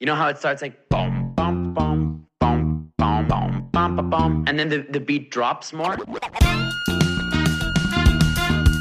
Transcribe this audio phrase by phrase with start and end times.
[0.00, 4.44] You know how it starts like boom, boom, boom, boom, boom, boom, boom, boom, boom,
[4.48, 5.98] and then the, the beat drops more?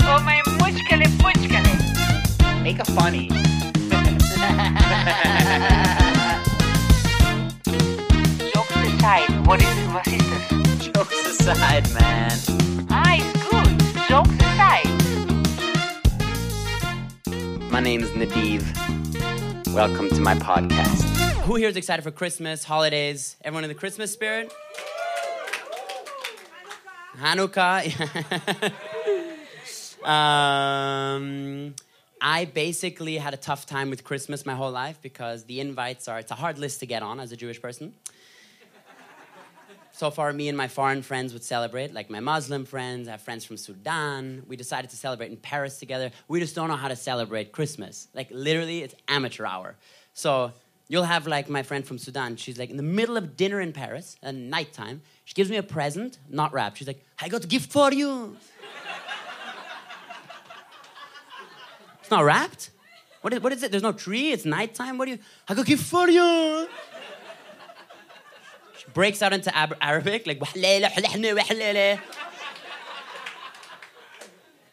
[0.08, 1.76] Oh my muchkale fuchkale.
[2.64, 3.28] Make a funny.
[8.54, 9.88] Jokes aside, what is it?
[9.92, 10.46] Was is this?
[10.88, 12.32] Jokes aside, man.
[12.90, 13.78] Ah, it's good.
[14.08, 14.88] Jokes aside.
[17.70, 18.64] My name's Nadiv.
[19.74, 21.04] Welcome to my podcast.
[21.44, 23.36] Who here is excited for Christmas, holidays?
[23.44, 24.52] Everyone in the Christmas spirit?
[27.18, 27.86] Hanukkah.
[30.06, 31.76] um,
[32.20, 36.18] I basically had a tough time with Christmas my whole life because the invites are,
[36.18, 37.94] it's a hard list to get on as a Jewish person.
[40.00, 43.22] So far, me and my foreign friends would celebrate, like my Muslim friends, I have
[43.22, 44.44] friends from Sudan.
[44.48, 46.12] We decided to celebrate in Paris together.
[46.30, 48.08] We just don't know how to celebrate Christmas.
[48.14, 49.76] Like, literally, it's amateur hour.
[50.14, 50.54] So,
[50.88, 52.38] you'll have like my friend from Sudan.
[52.38, 55.02] She's like in the middle of dinner in Paris at nighttime.
[55.26, 56.78] She gives me a present, not wrapped.
[56.78, 58.38] She's like, I got a gift for you.
[62.00, 62.70] it's not wrapped?
[63.20, 63.72] What is, what is it?
[63.72, 64.32] There's no tree.
[64.32, 64.98] It's nighttime.
[64.98, 65.20] What do you?
[65.46, 66.70] I got a gift for you.
[68.94, 70.42] Breaks out into Ab- Arabic, like,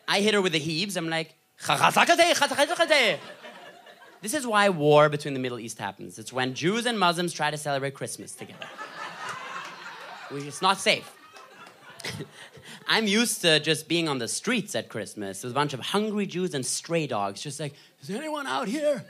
[0.08, 0.97] I hit her with the heaves.
[0.97, 1.34] I'm like,
[4.23, 6.19] this is why war between the Middle East happens.
[6.19, 8.67] It's when Jews and Muslims try to celebrate Christmas together.
[10.30, 11.12] It's not safe.
[12.89, 16.27] I'm used to just being on the streets at Christmas with a bunch of hungry
[16.27, 19.05] Jews and stray dogs, just like, is anyone out here?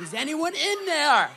[0.00, 1.30] Is anyone in there?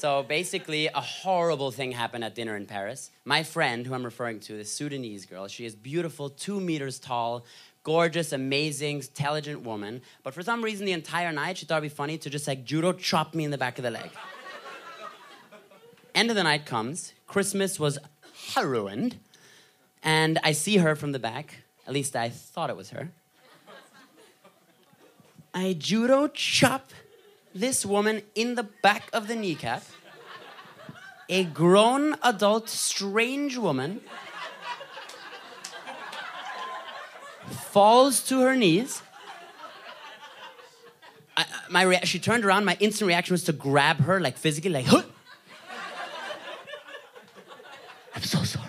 [0.00, 3.10] So basically, a horrible thing happened at dinner in Paris.
[3.26, 7.44] My friend, who I'm referring to, this Sudanese girl, she is beautiful, two meters tall,
[7.82, 10.00] gorgeous, amazing, intelligent woman.
[10.22, 12.64] But for some reason, the entire night, she thought it'd be funny to just like
[12.64, 14.10] judo chop me in the back of the leg.
[16.14, 17.12] End of the night comes.
[17.26, 17.98] Christmas was
[18.56, 19.18] ruined.
[20.02, 21.58] And I see her from the back.
[21.86, 23.10] At least I thought it was her.
[25.52, 26.90] I judo chop
[27.54, 29.82] this woman in the back of the kneecap.
[31.28, 34.00] A grown adult, strange woman
[37.48, 39.02] falls to her knees.
[41.36, 42.64] I, my rea- she turned around.
[42.64, 45.02] My instant reaction was to grab her, like physically, like, huh?
[48.14, 48.59] I'm so sorry.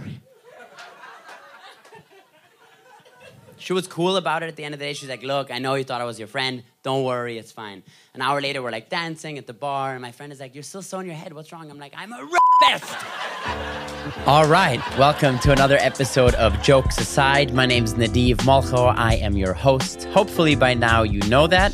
[3.61, 4.93] She was cool about it at the end of the day.
[4.93, 6.63] She's like, Look, I know you thought I was your friend.
[6.81, 7.83] Don't worry, it's fine.
[8.15, 10.63] An hour later, we're like dancing at the bar, and my friend is like, You're
[10.63, 11.31] still so in your head.
[11.31, 11.69] What's wrong?
[11.69, 12.27] I'm like, I'm a
[12.63, 12.95] rapist.
[14.27, 17.53] All right, welcome to another episode of Jokes Aside.
[17.53, 18.95] My name's Nadiv Molcho.
[18.97, 20.05] I am your host.
[20.05, 21.71] Hopefully, by now, you know that.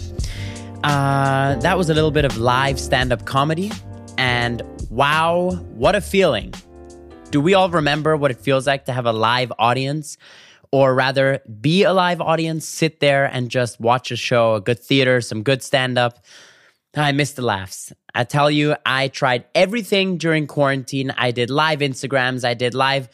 [0.83, 3.71] Uh, that was a little bit of live stand up comedy,
[4.17, 6.53] and wow, what a feeling!
[7.31, 10.17] Do we all remember what it feels like to have a live audience?
[10.71, 14.79] Or rather, be a live audience, sit there and just watch a show, a good
[14.79, 16.19] theater, some good stand up.
[16.95, 17.93] I miss the laughs.
[18.15, 21.11] I tell you, I tried everything during quarantine.
[21.17, 23.09] I did live Instagrams, I did live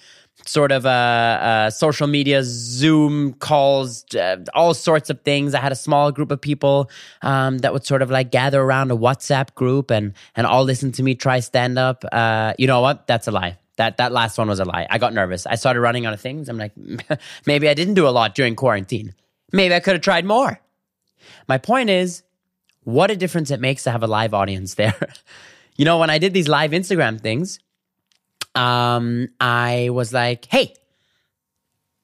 [0.46, 5.54] sort of uh, uh, social media, Zoom calls, uh, all sorts of things.
[5.54, 6.90] I had a small group of people
[7.22, 10.92] um, that would sort of like gather around a WhatsApp group and and all listen
[10.94, 12.04] to me try stand up.
[12.12, 13.08] Uh, you know what?
[13.08, 13.58] That's a lie.
[13.78, 14.88] That that last one was a lie.
[14.90, 15.46] I got nervous.
[15.46, 16.48] I started running out of things.
[16.48, 16.74] I'm like,
[17.46, 19.14] maybe I didn't do a lot during quarantine.
[19.52, 20.60] Maybe I could have tried more.
[21.48, 22.24] My point is,
[22.84, 24.96] what a difference it makes to have a live audience there.
[25.76, 27.60] you know, when I did these live Instagram things,
[28.56, 30.76] um, I was like, hey,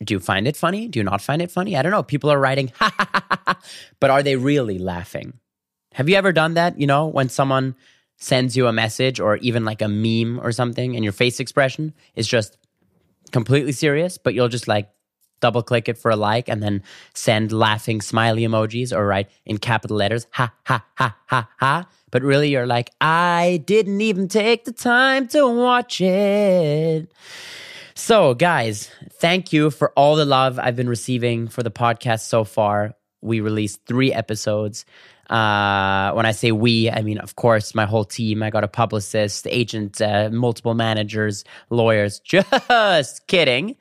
[0.04, 0.88] do you find it funny?
[0.88, 1.76] Do you not find it funny?
[1.76, 2.04] I don't know.
[2.04, 2.72] People are writing,
[4.00, 5.40] but are they really laughing?
[5.94, 6.80] Have you ever done that?
[6.80, 7.76] You know, when someone
[8.20, 11.94] sends you a message or even like a meme or something and your face expression
[12.16, 12.58] is just
[13.32, 14.90] completely serious, but you'll just like
[15.40, 19.58] double click it for a like and then send laughing smiley emojis or write in
[19.58, 21.88] capital letters, ha ha ha ha ha.
[22.12, 27.12] But really, you're like, I didn't even take the time to watch it.
[27.94, 32.44] So, guys, thank you for all the love I've been receiving for the podcast so
[32.44, 32.96] far.
[33.22, 34.86] We released three episodes.
[35.30, 38.42] Uh, when I say we, I mean, of course, my whole team.
[38.42, 42.20] I got a publicist, agent, uh, multiple managers, lawyers.
[42.20, 43.76] Just kidding.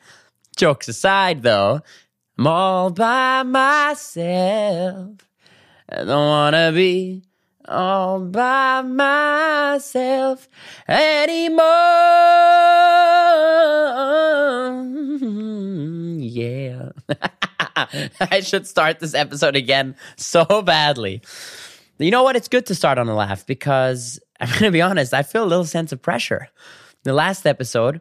[0.57, 1.81] Jokes aside, though,
[2.37, 5.11] I'm all by myself.
[5.91, 7.23] I don't wanna be
[7.67, 10.49] all by myself
[10.89, 11.65] anymore.
[16.21, 16.91] Yeah.
[18.21, 21.23] I should start this episode again so badly.
[21.99, 22.37] You know what?
[22.37, 25.45] It's good to start on a laugh because I'm going to be honest, I feel
[25.45, 26.49] a little sense of pressure.
[27.05, 28.01] The last episode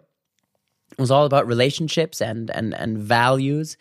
[0.97, 3.77] was all about relationships and and and values.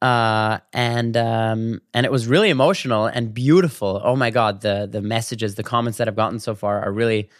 [0.00, 4.00] Uh, and um, and it was really emotional and beautiful.
[4.02, 7.30] Oh my god, the the messages, the comments that I've gotten so far are really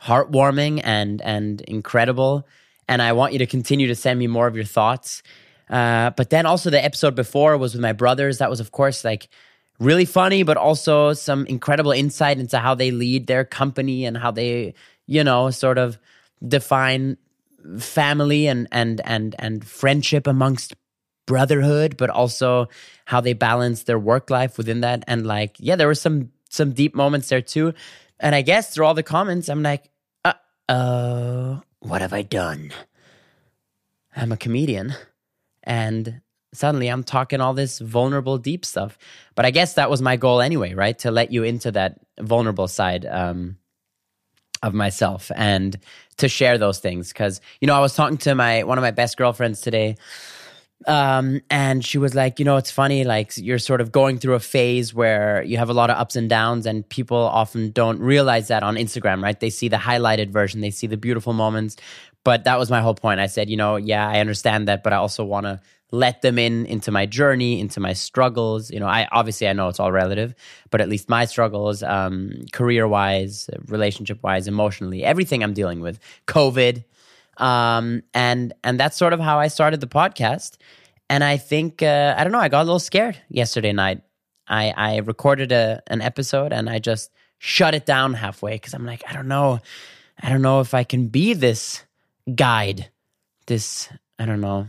[0.00, 2.46] heartwarming and and incredible.
[2.88, 5.22] And I want you to continue to send me more of your thoughts.
[5.70, 8.38] Uh, but then also the episode before was with my brothers.
[8.38, 9.28] That was of course like
[9.78, 14.30] really funny, but also some incredible insight into how they lead their company and how
[14.30, 14.74] they,
[15.06, 15.98] you know, sort of
[16.46, 17.16] define
[17.78, 20.74] family and and and and friendship amongst
[21.26, 22.68] brotherhood, but also
[23.04, 25.04] how they balance their work life within that.
[25.06, 27.74] And like, yeah, there were some some deep moments there too.
[28.20, 29.90] And I guess through all the comments, I'm like,
[30.24, 30.32] uh
[30.68, 32.72] oh, what have I done?
[34.16, 34.94] I'm a comedian.
[35.68, 36.20] And
[36.52, 38.98] suddenly I'm talking all this vulnerable, deep stuff.
[39.36, 40.98] But I guess that was my goal anyway, right?
[41.00, 43.58] To let you into that vulnerable side um,
[44.62, 45.78] of myself and
[46.16, 47.12] to share those things.
[47.12, 49.96] Cause, you know, I was talking to my one of my best girlfriends today
[50.86, 54.34] um, and she was like, you know, it's funny, like you're sort of going through
[54.34, 57.98] a phase where you have a lot of ups and downs, and people often don't
[57.98, 59.38] realize that on Instagram, right?
[59.38, 61.76] They see the highlighted version, they see the beautiful moments.
[62.28, 63.20] But that was my whole point.
[63.20, 66.38] I said, you know, yeah, I understand that, but I also want to let them
[66.38, 68.70] in into my journey, into my struggles.
[68.70, 70.34] You know, I obviously I know it's all relative,
[70.68, 76.00] but at least my struggles, um, career wise, relationship wise, emotionally, everything I'm dealing with,
[76.26, 76.84] COVID,
[77.38, 80.58] um, and and that's sort of how I started the podcast.
[81.08, 82.40] And I think uh, I don't know.
[82.40, 84.02] I got a little scared yesterday night.
[84.46, 88.84] I I recorded a an episode and I just shut it down halfway because I'm
[88.84, 89.60] like I don't know,
[90.20, 91.84] I don't know if I can be this
[92.34, 92.90] guide,
[93.46, 93.88] this
[94.18, 94.66] I don't know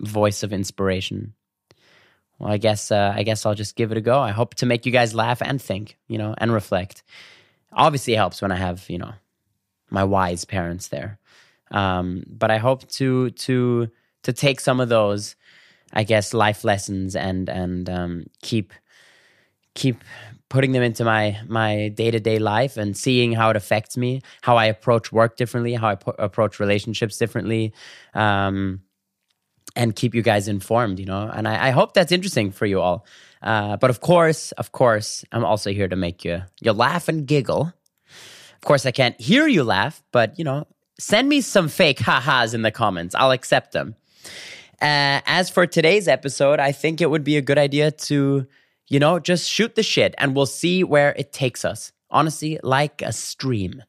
[0.00, 1.34] voice of inspiration.
[2.38, 4.18] Well, I guess uh, I guess I'll just give it a go.
[4.18, 7.02] I hope to make you guys laugh and think, you know, and reflect.
[7.72, 9.12] Obviously, it helps when I have you know
[9.90, 11.18] my wise parents there.
[11.70, 13.88] Um, but I hope to to
[14.22, 15.34] to take some of those,
[15.92, 18.72] I guess, life lessons and and um, keep
[19.74, 20.02] keep
[20.48, 24.22] putting them into my my day to day life and seeing how it affects me,
[24.42, 27.72] how I approach work differently, how I approach relationships differently,
[28.14, 28.82] um,
[29.74, 30.98] and keep you guys informed.
[30.98, 33.06] You know, and I, I hope that's interesting for you all.
[33.42, 37.26] Uh, but of course, of course, I'm also here to make you you laugh and
[37.26, 37.72] giggle.
[38.54, 40.66] Of course, I can't hear you laugh, but you know,
[40.98, 43.14] send me some fake ha-has in the comments.
[43.14, 43.94] I'll accept them.
[44.80, 48.46] Uh, as for today's episode, I think it would be a good idea to,
[48.88, 51.92] you know, just shoot the shit and we'll see where it takes us.
[52.10, 53.82] Honestly, like a stream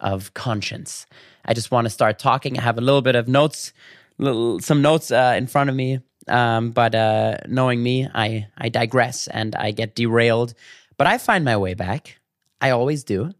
[0.00, 1.06] of conscience.
[1.44, 2.58] I just want to start talking.
[2.58, 3.72] I have a little bit of notes,
[4.18, 6.00] little, some notes uh, in front of me.
[6.28, 10.54] Um, but uh, knowing me, I, I digress and I get derailed.
[10.96, 12.18] But I find my way back.
[12.60, 13.32] I always do.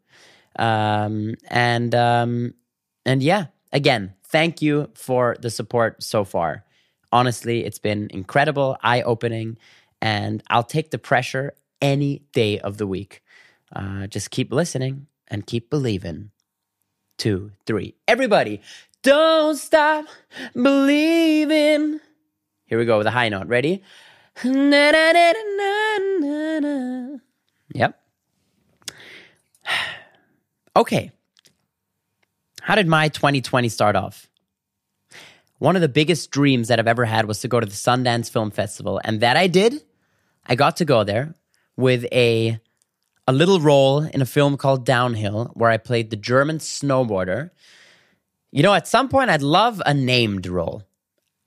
[0.58, 2.54] Um, and um,
[3.06, 6.64] and yeah, again, thank you for the support so far.
[7.12, 9.56] Honestly, it's been incredible, eye opening,
[10.04, 13.22] and I'll take the pressure any day of the week.
[13.74, 16.30] Uh, just keep listening and keep believing.
[17.16, 17.94] Two, three.
[18.06, 18.60] Everybody,
[19.02, 20.04] don't stop
[20.52, 22.00] believing.
[22.66, 23.46] Here we go with a high note.
[23.46, 23.82] Ready?
[27.74, 27.98] Yep.
[30.76, 31.12] Okay.
[32.62, 34.28] How did my 2020 start off?
[35.58, 38.28] One of the biggest dreams that I've ever had was to go to the Sundance
[38.28, 39.84] Film Festival, and that I did.
[40.46, 41.34] I got to go there
[41.76, 42.58] with a
[43.26, 47.50] a little role in a film called Downhill, where I played the German snowboarder.
[48.52, 50.82] You know, at some point, I'd love a named role.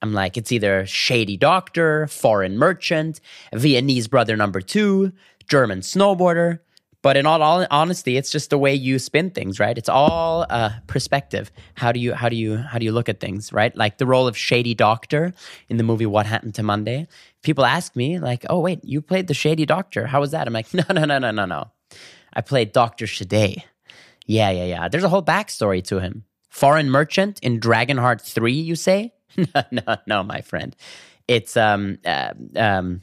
[0.01, 3.19] I'm like, it's either shady doctor, foreign merchant,
[3.53, 5.11] Viennese brother number two,
[5.47, 6.59] German snowboarder.
[7.03, 9.77] But in all all honesty, it's just the way you spin things, right?
[9.77, 11.51] It's all uh, perspective.
[11.75, 13.75] How do you how do you how do you look at things, right?
[13.77, 15.33] Like the role of shady doctor
[15.69, 17.07] in the movie What Happened to Monday.
[17.47, 20.05] People ask me like, "Oh wait, you played the shady doctor?
[20.05, 21.71] How was that?" I'm like, "No, no, no, no, no, no.
[22.33, 23.63] I played Doctor Shade.
[24.25, 24.89] Yeah, yeah, yeah.
[24.89, 26.25] There's a whole backstory to him.
[26.49, 29.13] Foreign merchant in Dragonheart Three, you say?
[29.37, 30.75] no, no, no, my friend.
[31.29, 32.99] It's um, uh, um,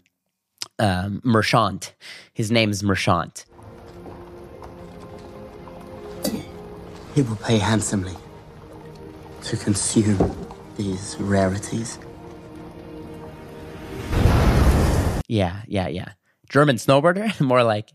[0.79, 1.95] um, Merchant.
[2.35, 3.47] His name is Merchant
[7.15, 8.15] He will pay handsomely
[9.45, 10.19] to consume
[10.77, 11.99] these rarities.
[15.29, 16.13] Yeah, yeah, yeah.
[16.49, 17.91] German snowboarder, more like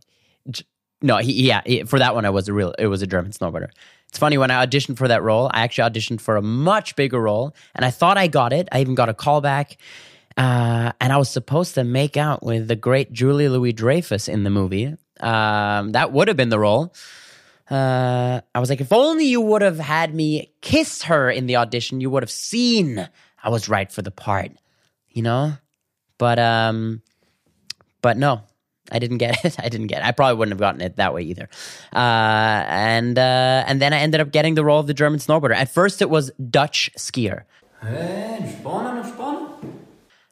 [1.02, 1.62] no, he, yeah.
[1.66, 2.74] He, for that one, I was a real.
[2.78, 3.70] It was a German snowboarder.
[4.10, 5.50] It's funny when I auditioned for that role.
[5.54, 8.68] I actually auditioned for a much bigger role, and I thought I got it.
[8.72, 9.78] I even got a call back,
[10.36, 14.50] Uh, and I was supposed to make out with the great Julia Louis-Dreyfus in the
[14.50, 14.96] movie.
[15.20, 16.94] Um, that would have been the role.
[17.70, 21.58] Uh, I was like, if only you would have had me kiss her in the
[21.58, 23.08] audition, you would have seen
[23.44, 24.52] I was right for the part,
[25.10, 25.54] you know.
[26.18, 27.02] But um,
[28.02, 28.42] but no,
[28.92, 29.56] I didn't get it.
[29.60, 30.06] I didn't get it.
[30.06, 31.50] I probably wouldn't have gotten it that way either.
[31.94, 35.56] Uh, and uh, and then I ended up getting the role of the German snowboarder.
[35.56, 37.44] At first, it was Dutch skier.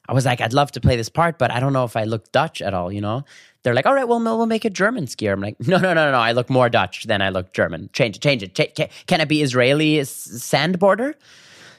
[0.10, 2.06] I was like, I'd love to play this part, but I don't know if I
[2.06, 3.26] look Dutch at all, you know?
[3.64, 5.34] They're like, all right, well, no, we'll make a German skier.
[5.34, 7.90] I'm like, no, no, no, no, I look more Dutch than I look German.
[7.92, 8.56] Change it, change it.
[8.56, 11.14] Ch- ca- can it be Israeli sandboarder?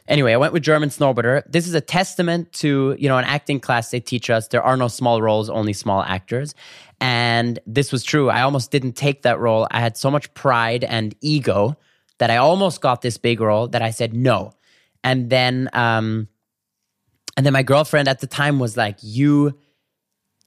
[0.08, 1.42] Anyway, I went with German snowboarder.
[1.46, 4.76] This is a testament to, you know, an acting class they teach us there are
[4.76, 6.54] no small roles, only small actors.
[7.00, 8.30] And this was true.
[8.30, 9.68] I almost didn't take that role.
[9.70, 11.76] I had so much pride and ego
[12.18, 14.52] that I almost got this big role that I said no.
[15.04, 16.28] And then um
[17.36, 19.56] and then my girlfriend at the time was like, You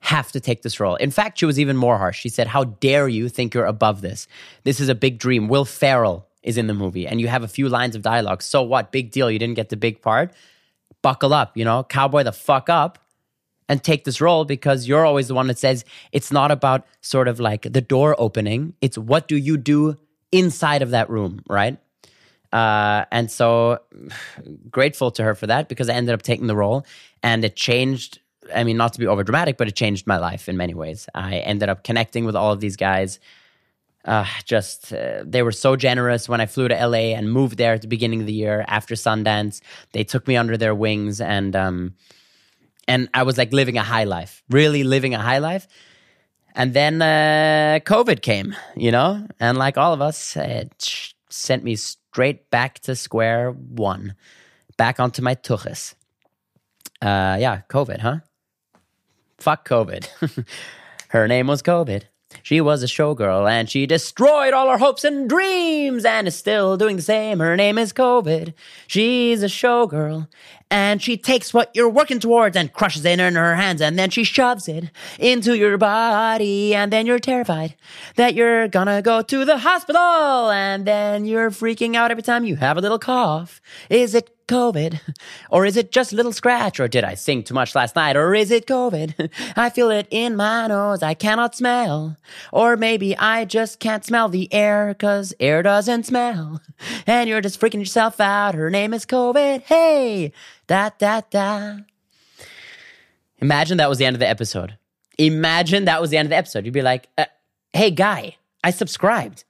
[0.02, 0.96] have to take this role.
[0.96, 2.20] In fact, she was even more harsh.
[2.20, 4.28] She said, How dare you think you're above this?
[4.64, 5.48] This is a big dream.
[5.48, 8.42] Will Ferrell is in the movie, and you have a few lines of dialogue.
[8.42, 8.92] So what?
[8.92, 9.30] Big deal.
[9.30, 10.34] You didn't get the big part.
[11.02, 13.00] Buckle up, you know, cowboy the fuck up
[13.72, 17.28] and take this role because you're always the one that says it's not about sort
[17.30, 18.74] of like the door opening.
[18.82, 19.98] It's what do you do
[20.32, 21.78] inside of that room, right?
[22.52, 23.80] Uh, and so
[24.72, 26.86] grateful to her for that because I ended up taking the role
[27.24, 28.20] and it changed.
[28.54, 31.08] I mean, not to be over dramatic, but it changed my life in many ways.
[31.16, 33.20] I ended up connecting with all of these guys.
[34.04, 37.74] Uh, just uh, they were so generous when I flew to LA and moved there
[37.74, 39.62] at the beginning of the year after Sundance.
[39.92, 41.94] They took me under their wings and um,
[42.88, 45.68] and I was like living a high life, really living a high life.
[46.56, 51.76] And then uh, COVID came, you know, and like all of us, it sent me
[51.76, 54.16] straight back to square one,
[54.78, 55.96] back onto my tuchus.
[57.02, 58.18] Uh, yeah, COVID, huh?
[59.38, 60.46] Fuck COVID.
[61.10, 62.04] Her name was COVID.
[62.44, 66.78] She was a showgirl and she destroyed all her hopes and dreams and is still
[66.78, 67.40] doing the same.
[67.40, 68.54] Her name is COVID.
[68.88, 70.28] She's a showgirl
[70.70, 74.10] and she takes what you're working towards and crushes it in her hands and then
[74.10, 77.76] she shoves it into your body and then you're terrified
[78.16, 82.56] that you're gonna go to the hospital and then you're freaking out every time you
[82.56, 83.62] have a little cough.
[83.90, 85.00] Is it COVID?
[85.50, 86.80] Or is it just a little scratch?
[86.80, 88.18] Or did I sing too much last night?
[88.18, 89.30] Or is it COVID?
[89.56, 91.02] I feel it in my nose.
[91.02, 92.18] I cannot smell.
[92.52, 96.62] Or maybe I just can't smell the air because air doesn't smell.
[97.06, 98.56] And you're just freaking yourself out.
[98.56, 99.62] Her name is COVID.
[99.62, 100.32] Hey,
[100.66, 101.78] da, da, da.
[103.38, 104.78] Imagine that was the end of the episode.
[105.18, 106.66] Imagine that was the end of the episode.
[106.66, 107.26] You'd be like, uh,
[107.74, 109.44] hey, guy, I subscribed.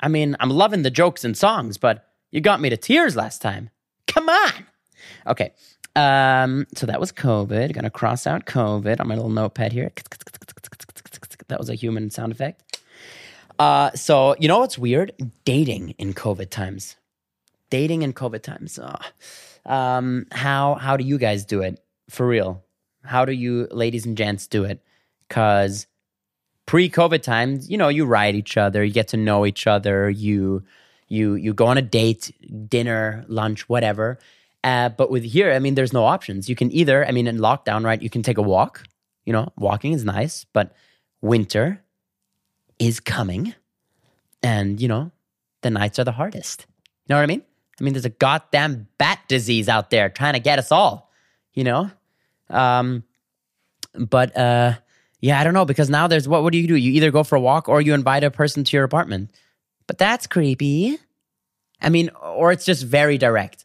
[0.00, 3.42] I mean, I'm loving the jokes and songs, but you got me to tears last
[3.42, 3.70] time.
[4.08, 4.52] Come on.
[5.26, 5.52] Okay.
[5.94, 7.72] Um, so that was COVID.
[7.72, 9.92] Gonna cross out COVID on my little notepad here.
[11.48, 12.80] That was a human sound effect.
[13.58, 15.12] Uh, so you know what's weird?
[15.44, 16.96] Dating in COVID times.
[17.70, 18.78] Dating in COVID times.
[18.82, 18.96] Oh.
[19.70, 22.64] Um, how how do you guys do it for real?
[23.04, 24.82] How do you, ladies and gents, do it?
[25.28, 25.86] Cause
[26.66, 30.62] pre-COVID times, you know, you ride each other, you get to know each other, you
[31.08, 32.32] you you go on a date,
[32.68, 34.18] dinner, lunch, whatever.
[34.64, 36.48] Uh, but with here, I mean, there's no options.
[36.48, 38.00] You can either, I mean, in lockdown, right?
[38.00, 38.84] You can take a walk.
[39.24, 40.74] You know, walking is nice, but
[41.20, 41.82] winter
[42.78, 43.54] is coming,
[44.42, 45.10] and you know,
[45.62, 46.66] the nights are the hardest.
[47.06, 47.42] You know what I mean?
[47.80, 51.10] I mean, there's a goddamn bat disease out there trying to get us all.
[51.54, 51.90] You know,
[52.50, 53.04] um,
[53.94, 54.74] but uh,
[55.20, 56.42] yeah, I don't know because now there's what?
[56.42, 56.76] What do you do?
[56.76, 59.30] You either go for a walk or you invite a person to your apartment.
[59.88, 60.98] But that's creepy.
[61.82, 63.64] I mean, or it's just very direct.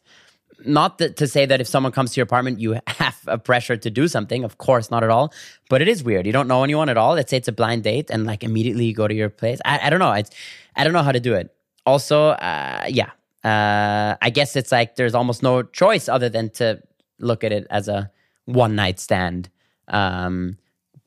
[0.66, 3.76] Not that, to say that if someone comes to your apartment, you have a pressure
[3.76, 4.42] to do something.
[4.42, 5.32] Of course, not at all.
[5.68, 6.26] But it is weird.
[6.26, 7.14] You don't know anyone at all.
[7.14, 9.60] Let's say it's a blind date, and like immediately you go to your place.
[9.64, 10.12] I, I don't know.
[10.12, 10.30] It's
[10.74, 11.54] I don't know how to do it.
[11.86, 13.10] Also, uh, yeah,
[13.44, 16.80] uh, I guess it's like there's almost no choice other than to
[17.18, 18.10] look at it as a
[18.46, 19.50] one night stand.
[19.88, 20.56] Um,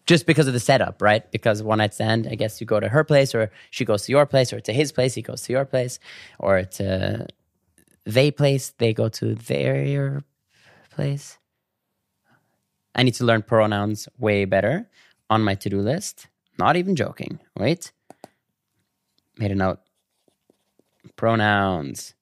[0.07, 1.29] just because of the setup, right?
[1.31, 4.11] Because one night stand, I guess you go to her place, or she goes to
[4.11, 5.99] your place, or to his place, he goes to your place,
[6.39, 7.27] or to
[8.05, 10.23] they place, they go to their
[10.89, 11.37] place.
[12.95, 14.89] I need to learn pronouns way better
[15.29, 16.27] on my to do list.
[16.57, 17.39] Not even joking.
[17.55, 17.91] Wait.
[19.37, 19.79] Made a note.
[21.15, 22.15] Pronouns.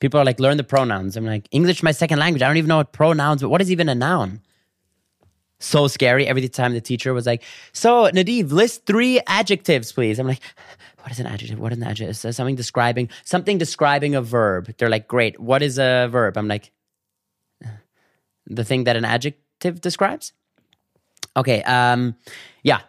[0.00, 1.16] People are like, learn the pronouns.
[1.16, 2.42] I'm like, English, my second language.
[2.42, 4.40] I don't even know what pronouns, but what is even a noun?
[5.60, 10.18] So scary every time the teacher was like, So, Nadiv, list three adjectives, please.
[10.18, 10.42] I'm like,
[11.02, 11.58] What is an adjective?
[11.58, 12.16] What is an adjective?
[12.16, 14.74] So something describing something describing a verb.
[14.78, 15.38] They're like, Great.
[15.38, 16.36] What is a verb?
[16.36, 16.72] I'm like,
[18.46, 20.32] the thing that an adjective describes.
[21.36, 21.62] Okay.
[21.62, 22.16] Um,
[22.62, 22.80] yeah.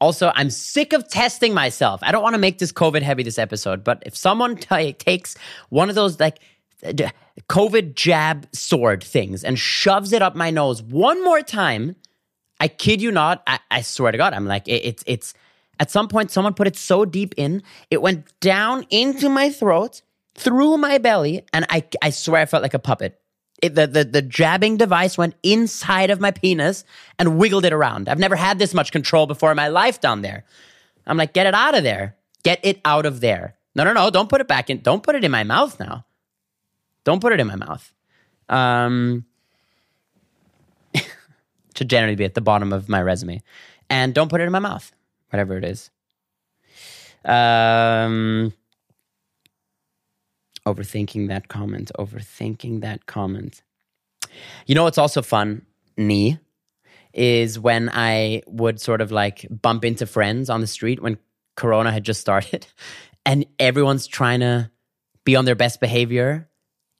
[0.00, 2.00] Also, I'm sick of testing myself.
[2.02, 5.36] I don't want to make this COVID heavy this episode, but if someone t- takes
[5.68, 6.40] one of those like
[7.48, 11.94] COVID jab sword things and shoves it up my nose one more time,
[12.62, 13.42] I kid you not.
[13.44, 15.34] I, I swear to God, I'm like it, it's it's.
[15.80, 20.02] At some point, someone put it so deep in, it went down into my throat,
[20.36, 23.20] through my belly, and I I swear I felt like a puppet.
[23.60, 26.84] It, the, the the jabbing device went inside of my penis
[27.18, 28.08] and wiggled it around.
[28.08, 30.44] I've never had this much control before in my life down there.
[31.04, 32.14] I'm like, get it out of there.
[32.44, 33.56] Get it out of there.
[33.74, 34.08] No, no, no.
[34.10, 34.82] Don't put it back in.
[34.82, 36.04] Don't put it in my mouth now.
[37.02, 37.92] Don't put it in my mouth.
[38.48, 39.24] Um,
[41.74, 43.42] should generally be at the bottom of my resume.
[43.90, 44.92] And don't put it in my mouth,
[45.30, 45.90] whatever it is.
[47.24, 48.52] Um,
[50.66, 53.62] overthinking that comment, overthinking that comment.
[54.66, 56.38] You know what's also fun, me,
[57.12, 61.18] is when I would sort of like bump into friends on the street when
[61.56, 62.66] Corona had just started
[63.26, 64.70] and everyone's trying to
[65.24, 66.48] be on their best behavior.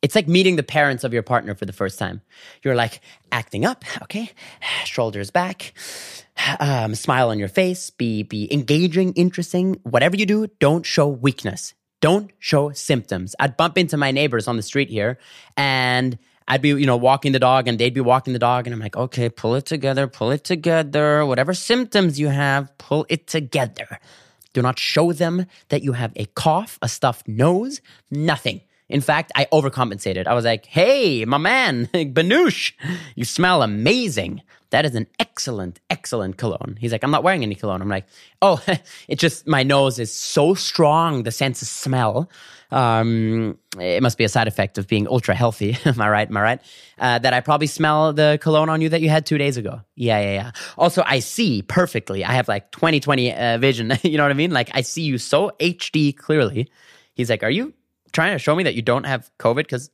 [0.02, 2.23] It's like meeting the parents of your partner for the first time.
[2.64, 4.30] You're like acting up, okay?
[4.85, 5.73] Shoulders back,
[6.61, 9.80] um, smile on your face, be be engaging, interesting.
[9.85, 11.75] Whatever you do, don't show weakness.
[12.00, 13.37] Don't show symptoms.
[13.38, 15.18] I'd bump into my neighbors on the street here,
[15.56, 16.18] and
[16.49, 18.80] I'd be, you know, walking the dog, and they'd be walking the dog, and I'm
[18.80, 21.25] like, okay, pull it together, pull it together.
[21.25, 24.00] Whatever symptoms you have, pull it together.
[24.52, 27.80] Do not show them that you have a cough, a stuffed nose,
[28.11, 28.62] nothing.
[28.93, 30.27] In fact, I overcompensated.
[30.27, 32.73] I was like, hey, my man, Banoosh,
[33.15, 34.43] you smell amazing.
[34.69, 36.77] That is an excellent, excellent cologne.
[36.79, 37.81] He's like, I'm not wearing any cologne.
[37.81, 38.05] I'm like,
[38.43, 38.63] oh,
[39.09, 42.31] it's just my nose is so strong, the sense of smell.
[42.71, 45.79] Um, it must be a side effect of being ultra healthy.
[45.87, 46.29] Am I right?
[46.29, 46.61] Am I right?
[46.99, 49.81] Uh, that I probably smell the cologne on you that you had two days ago.
[49.95, 50.51] Yeah, yeah, yeah.
[50.77, 52.27] Also, I see perfectly.
[52.27, 53.91] I have like 20 20 uh, vision.
[54.03, 54.51] you know what I mean?
[54.51, 56.71] Like, I see you so HD clearly.
[57.15, 57.73] He's like, Are you
[58.13, 59.57] trying to show me that you don't have COVID?
[59.57, 59.91] Because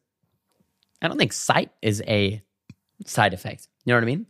[1.02, 2.42] I don't think sight is a
[3.06, 3.68] side effect.
[3.84, 4.26] You know what I mean?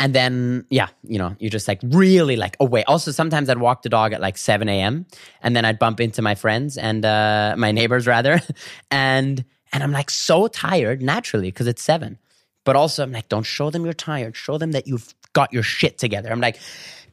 [0.00, 2.84] And then, yeah, you know, you're just like really like away.
[2.84, 5.06] Also, sometimes I'd walk the dog at like 7 a.m.
[5.42, 8.40] and then I'd bump into my friends and uh, my neighbors rather.
[8.90, 12.18] And and I'm like so tired naturally because it's seven.
[12.64, 14.36] But also, I'm like, don't show them you're tired.
[14.36, 16.30] Show them that you've got your shit together.
[16.30, 16.58] I'm like,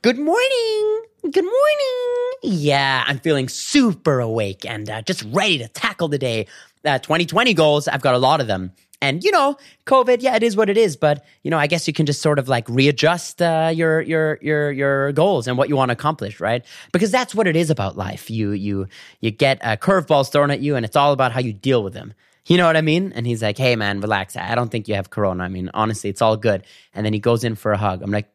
[0.01, 1.03] good morning.
[1.23, 2.24] Good morning.
[2.43, 6.47] Yeah, I'm feeling super awake and uh, just ready to tackle the day.
[6.83, 8.71] Uh, 2020 goals, I've got a lot of them.
[9.01, 10.95] And you know, COVID, yeah, it is what it is.
[10.95, 14.39] But you know, I guess you can just sort of like readjust uh, your your
[14.41, 16.63] your your goals and what you want to accomplish, right?
[16.91, 18.29] Because that's what it is about life.
[18.29, 18.87] You you
[19.19, 21.93] you get uh, curveballs thrown at you, and it's all about how you deal with
[21.93, 22.13] them.
[22.47, 23.11] You know what I mean?
[23.13, 24.37] And he's like, "Hey, man, relax.
[24.37, 25.43] I don't think you have corona.
[25.43, 28.01] I mean, honestly, it's all good." And then he goes in for a hug.
[28.01, 28.29] I'm like,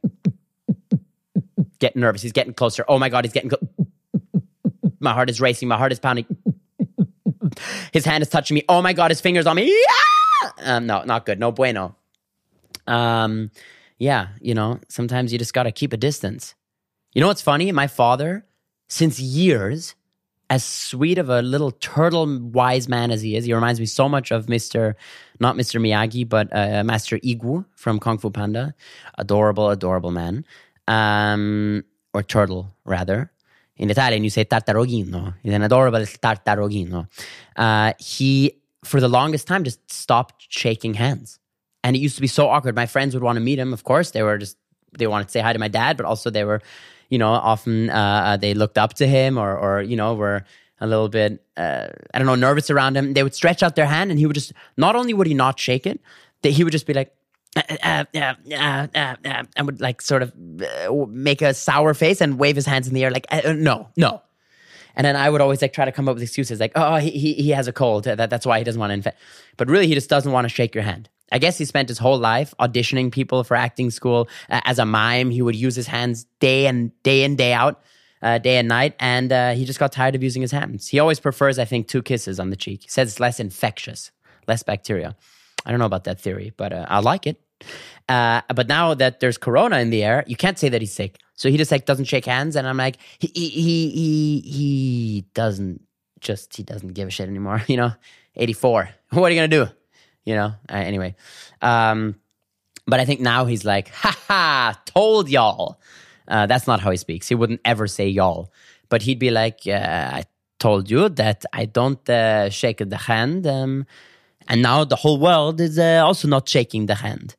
[1.78, 2.22] getting nervous.
[2.22, 2.84] He's getting closer.
[2.86, 3.50] Oh my god, he's getting.
[3.50, 3.86] Clo-
[5.00, 5.68] my heart is racing.
[5.68, 6.26] My heart is pounding.
[7.92, 8.64] His hand is touching me.
[8.68, 9.66] Oh my god, his fingers on me.
[9.66, 10.50] Yeah!
[10.76, 11.40] Um, no, not good.
[11.40, 11.96] No bueno.
[12.86, 13.50] Um,
[13.98, 16.54] yeah, you know, sometimes you just got to keep a distance.
[17.12, 17.72] You know what's funny?
[17.72, 18.46] My father,
[18.88, 19.94] since years,
[20.48, 24.08] as sweet of a little turtle wise man as he is, he reminds me so
[24.08, 24.94] much of Mr.
[25.38, 25.80] Not Mr.
[25.80, 28.74] Miyagi, but uh, Master Oogway from Kung Fu Panda.
[29.18, 30.44] Adorable, adorable man.
[30.88, 33.30] Um, or turtle, rather.
[33.80, 35.34] In Italian, you say tartaroghino.
[35.42, 37.08] He's an adorable tartaroghino.
[37.56, 41.38] Uh, he, for the longest time, just stopped shaking hands.
[41.82, 42.76] And it used to be so awkward.
[42.76, 44.10] My friends would want to meet him, of course.
[44.10, 44.58] They were just,
[44.98, 46.60] they wanted to say hi to my dad, but also they were,
[47.08, 50.44] you know, often uh, uh, they looked up to him or, or, you know, were
[50.78, 53.14] a little bit, uh, I don't know, nervous around him.
[53.14, 55.58] They would stretch out their hand and he would just, not only would he not
[55.58, 56.00] shake it,
[56.42, 57.14] that he would just be like,
[57.56, 60.32] uh, uh, uh, uh, uh, uh, and would like sort of
[61.08, 64.22] make a sour face and wave his hands in the air like no no.
[64.96, 67.10] And then i would always like try to come up with excuses like oh he,
[67.10, 68.04] he, he has a cold.
[68.04, 69.18] That, that's why he doesn't want to infect.
[69.56, 71.08] But really he just doesn't want to shake your hand.
[71.32, 75.30] I guess he spent his whole life auditioning people for acting school as a mime.
[75.30, 77.82] He would use his hands day and day in day out
[78.22, 80.86] uh, day and night and uh, he just got tired of using his hands.
[80.86, 82.82] He always prefers i think two kisses on the cheek.
[82.82, 84.12] He says it's less infectious
[84.46, 85.16] less bacteria
[85.64, 87.40] I don't know about that theory, but uh, I like it.
[88.08, 91.18] Uh, but now that there's corona in the air, you can't say that he's sick.
[91.34, 95.82] So he just like doesn't shake hands, and I'm like, he he he he, doesn't
[96.20, 97.62] just he doesn't give a shit anymore.
[97.68, 97.92] You know,
[98.36, 98.90] 84.
[99.10, 99.68] What are you gonna do?
[100.24, 100.52] You know.
[100.68, 101.14] Uh, anyway,
[101.62, 102.16] um,
[102.86, 105.80] but I think now he's like, ha ha, told y'all.
[106.28, 107.28] Uh, that's not how he speaks.
[107.28, 108.52] He wouldn't ever say y'all,
[108.88, 110.24] but he'd be like, I
[110.60, 113.46] told you that I don't uh, shake the hand.
[113.46, 113.86] Um,
[114.50, 117.36] And now the whole world is uh, also not shaking the hand.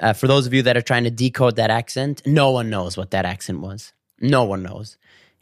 [0.00, 2.96] Uh, for those of you that are trying to decode that accent, no one knows
[2.96, 3.92] what that accent was.
[4.18, 4.96] No one knows.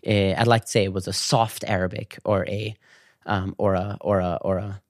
[0.04, 2.74] Uh, I'd like to say it was a soft Arabic or a
[3.24, 4.82] um, or a or a or a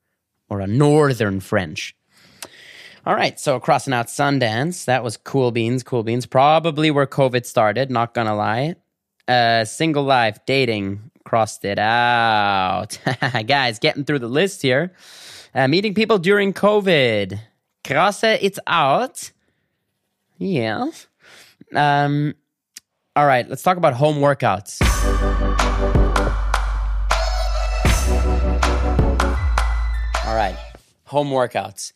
[0.48, 1.94] or a northern French.
[3.04, 6.24] All right, so crossing out Sundance, that was cool beans, cool beans.
[6.24, 8.76] Probably where COVID started, not gonna lie.
[9.28, 12.98] Uh, single life, dating, crossed it out.
[13.46, 14.92] Guys, getting through the list here.
[15.56, 17.40] Uh, meeting people during COVID.
[17.82, 19.32] Cross it's out.
[20.36, 20.90] Yeah.
[21.74, 22.34] Um,
[23.16, 24.82] all right, let's talk about home workouts.
[30.26, 30.58] All right,
[31.06, 31.94] home workouts.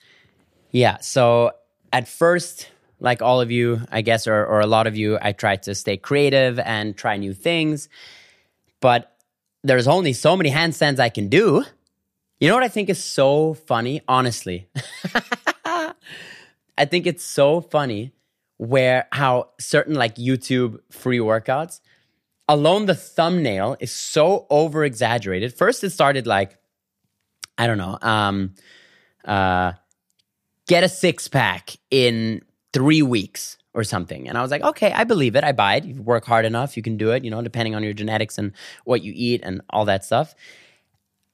[0.71, 1.51] Yeah, so
[1.93, 5.33] at first, like all of you, I guess, or, or a lot of you, I
[5.33, 7.91] tried to stay creative and try new things.
[8.81, 9.15] But
[9.63, 11.67] there's only so many handstands I can do.
[12.41, 14.01] You know what I think is so funny?
[14.09, 14.67] Honestly,
[15.65, 18.13] I think it's so funny
[18.57, 21.81] where how certain like YouTube free workouts,
[22.49, 25.55] alone the thumbnail is so over exaggerated.
[25.55, 26.57] First, it started like,
[27.59, 28.55] I don't know, um,
[29.27, 29.73] uh,
[30.67, 32.41] get a six pack in
[32.73, 34.29] three weeks or something.
[34.29, 35.45] And I was like, okay, I believe it.
[35.45, 35.85] I buy it.
[35.85, 38.53] You work hard enough, you can do it, you know, depending on your genetics and
[38.85, 40.35] what you eat and all that stuff.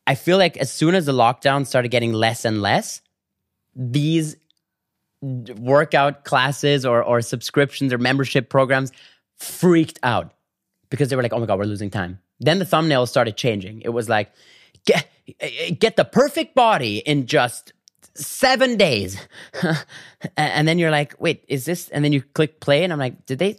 [0.07, 3.01] I feel like as soon as the lockdown started getting less and less,
[3.75, 4.37] these
[5.21, 8.93] workout classes or, or subscriptions or membership programs
[9.37, 10.33] freaked out
[10.91, 12.21] because they were like, oh my God, we're losing time.
[12.39, 13.83] Then the thumbnails started changing.
[13.83, 14.31] It was like,
[14.85, 15.09] get,
[15.79, 17.73] get the perfect body in just
[18.15, 19.19] seven days.
[20.37, 21.89] and then you're like, wait, is this?
[21.89, 23.59] And then you click play, and I'm like, did they?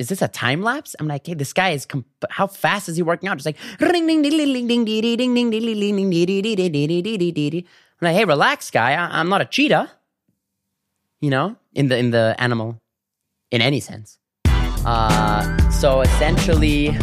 [0.00, 0.96] Is this a time lapse?
[0.98, 1.84] I'm like, hey, this guy is.
[1.84, 3.36] Comp- how fast is he working out?
[3.36, 7.66] Just like ring ding ding ding ding ding ding ding ding ding ding ding ding
[8.00, 8.92] I'm like, hey, relax, guy.
[8.92, 9.90] I- I'm not a cheetah.
[11.20, 12.80] You know, in the in the animal,
[13.50, 14.18] in any sense.
[14.86, 16.96] Uh, so essentially,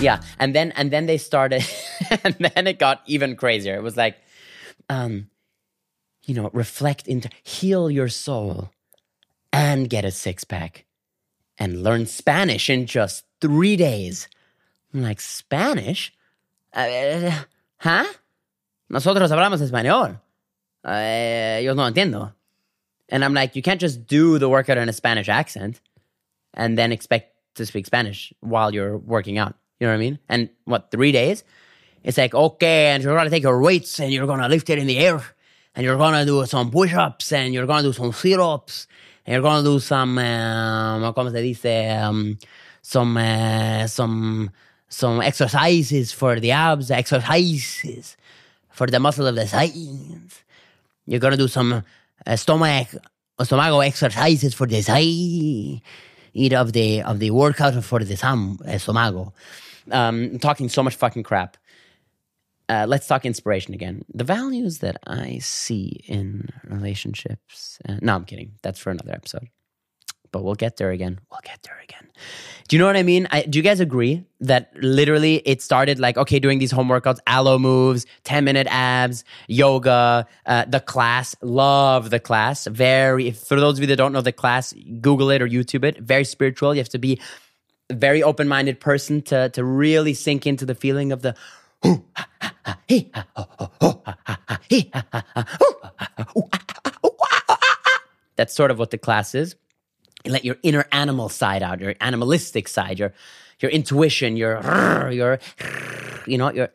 [0.00, 0.22] yeah.
[0.38, 1.62] And then and then they started,
[2.24, 3.76] and then it got even crazier.
[3.76, 4.16] It was like,
[4.88, 5.28] um,
[6.24, 8.70] you know, reflect into, heal your soul
[9.52, 10.86] and get a six pack
[11.62, 14.28] and learn Spanish in just three days.
[14.92, 16.12] I'm like, Spanish?
[16.74, 17.30] Uh,
[17.78, 18.04] ¿Huh?
[18.90, 20.20] Nosotros hablamos español.
[20.84, 22.32] Uh, yo no entiendo.
[23.10, 25.80] And I'm like, you can't just do the workout in a Spanish accent
[26.52, 29.54] and then expect to speak Spanish while you're working out.
[29.78, 30.18] You know what I mean?
[30.28, 31.44] And what, three days?
[32.02, 34.88] It's like, okay, and you're gonna take your weights and you're gonna lift it in
[34.88, 35.22] the air
[35.76, 38.91] and you're gonna do some push-ups and you're gonna do some sit-ups and
[39.26, 42.36] you're gonna do some um, como se dice um,
[42.80, 44.50] some uh, some
[44.88, 48.16] some exercises for the abs exercises
[48.70, 50.42] for the muscle of the sides.
[51.06, 51.82] You're gonna do some
[52.26, 52.88] uh, stomach
[53.40, 55.82] stomago exercises for the side
[56.54, 59.32] of the of the workout for the sam, uh, stomago.
[59.90, 61.56] Um, I'm talking so much fucking crap
[62.72, 64.02] uh, let's talk inspiration again.
[64.14, 67.78] The values that I see in relationships.
[67.86, 68.52] Uh, no, I'm kidding.
[68.62, 69.48] That's for another episode.
[70.30, 71.20] But we'll get there again.
[71.30, 72.08] We'll get there again.
[72.68, 73.28] Do you know what I mean?
[73.30, 77.18] I, do you guys agree that literally it started like, okay, doing these home workouts,
[77.26, 82.66] Alo Moves, 10 minute abs, yoga, uh, the class, love the class.
[82.66, 85.98] Very, for those of you that don't know the class, Google it or YouTube it.
[85.98, 86.74] Very spiritual.
[86.74, 87.20] You have to be
[87.90, 91.36] a very open minded person to, to really sink into the feeling of the
[98.36, 99.56] that's sort of what the class is.
[100.24, 103.12] You let your inner animal side out, your animalistic side, your
[103.60, 105.38] your intuition, your your
[106.26, 106.70] you know your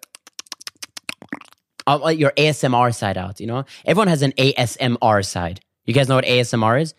[1.87, 3.39] uh, your ASMR side out.
[3.39, 5.61] You know, everyone has an ASMR side.
[5.85, 6.93] You guys know what ASMR is?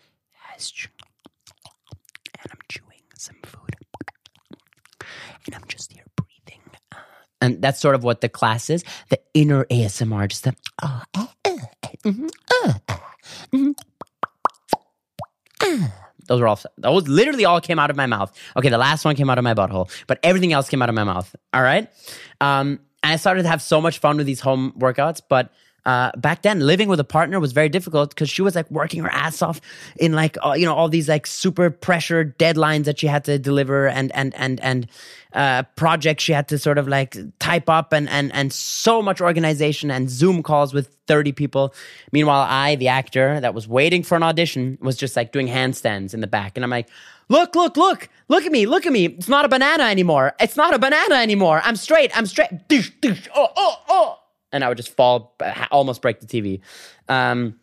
[2.41, 3.75] And I'm chewing some food,
[5.45, 6.08] and I'm just here.
[7.41, 8.83] And that's sort of what the class is.
[9.09, 10.55] The inner ASMR, just the.
[10.81, 11.03] Uh.
[16.27, 16.59] Those were all.
[16.77, 18.31] Those literally all came out of my mouth.
[18.55, 20.95] Okay, the last one came out of my butthole, but everything else came out of
[20.95, 21.35] my mouth.
[21.53, 21.89] All right.
[22.39, 25.51] Um, and I started to have so much fun with these home workouts, but
[25.85, 29.01] uh, back then living with a partner was very difficult because she was like working
[29.03, 29.61] her ass off
[29.97, 33.39] in like uh, you know all these like super pressure deadlines that she had to
[33.39, 34.87] deliver and and and and
[35.33, 39.21] uh, projects she had to sort of like type up and and and so much
[39.21, 41.73] organization and Zoom calls with thirty people.
[42.11, 46.13] Meanwhile, I, the actor that was waiting for an audition, was just like doing handstands
[46.13, 46.89] in the back, and I'm like.
[47.31, 49.05] Look, look, look, look at me, look at me.
[49.05, 50.33] It's not a banana anymore.
[50.39, 51.61] It's not a banana anymore.
[51.63, 52.49] I'm straight, I'm straight.
[53.35, 54.18] Oh, oh, oh.
[54.51, 55.35] And I would just fall,
[55.71, 56.61] almost break the TV.
[57.07, 57.59] Um,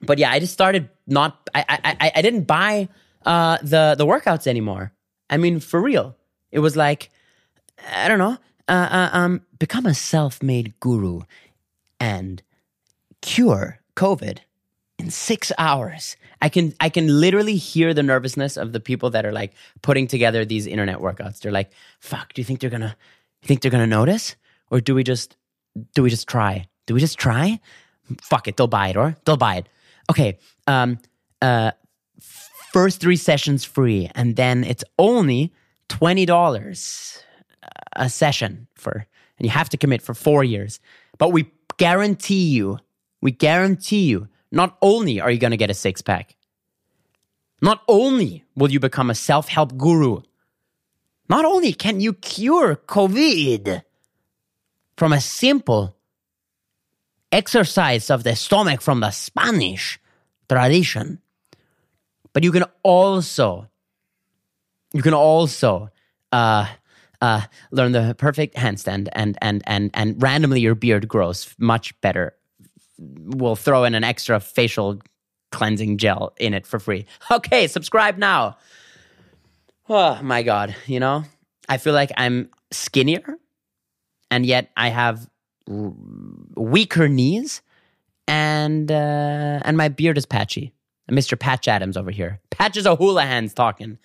[0.00, 1.48] but yeah, I just started not.
[1.54, 2.88] I I I, I didn't buy
[3.24, 4.92] uh, the the workouts anymore.
[5.30, 6.16] I mean, for real,
[6.52, 7.10] it was like
[7.94, 8.38] I don't know.
[8.68, 11.22] Uh, uh, um, become a self-made guru
[11.98, 12.42] and
[13.22, 14.40] cure COVID
[14.98, 16.16] in six hours.
[16.42, 20.06] I can I can literally hear the nervousness of the people that are like putting
[20.06, 21.40] together these internet workouts.
[21.40, 22.96] They're like, "Fuck, do you think they're gonna?
[23.42, 24.36] You think they're gonna notice,
[24.70, 25.36] or do we just
[25.94, 26.68] do we just try?
[26.86, 27.60] Do we just try?
[28.22, 29.68] Fuck it, they'll buy it, or they'll buy it.
[30.10, 30.98] Okay, um,
[31.42, 31.72] uh,
[32.72, 35.52] first three sessions free, and then it's only
[35.88, 37.22] twenty dollars
[37.96, 39.06] a session for,
[39.38, 40.80] and you have to commit for four years.
[41.18, 42.78] But we guarantee you,
[43.20, 46.36] we guarantee you, not only are you going to get a six pack,
[47.60, 50.22] not only will you become a self help guru,
[51.28, 53.82] not only can you cure COVID
[54.98, 55.94] from a simple
[57.30, 60.00] exercise of the stomach from the Spanish
[60.48, 61.20] tradition,
[62.32, 63.68] but you can also,
[64.92, 65.90] you can also,
[66.32, 66.66] uh,
[67.22, 72.34] uh, learn the perfect handstand and and and and randomly your beard grows much better.
[72.98, 75.00] We'll throw in an extra facial
[75.50, 77.06] cleansing gel in it for free.
[77.30, 78.56] Okay, subscribe now.
[79.90, 81.24] Oh my god, you know,
[81.66, 83.38] I feel like I'm skinnier,
[84.30, 85.28] and yet I have
[85.70, 85.92] r-
[86.56, 87.62] weaker knees,
[88.26, 90.72] and uh, and my beard is patchy.
[91.10, 91.38] Mr.
[91.38, 92.38] Patch Adams over here.
[92.50, 93.98] Patches of hula hands talking.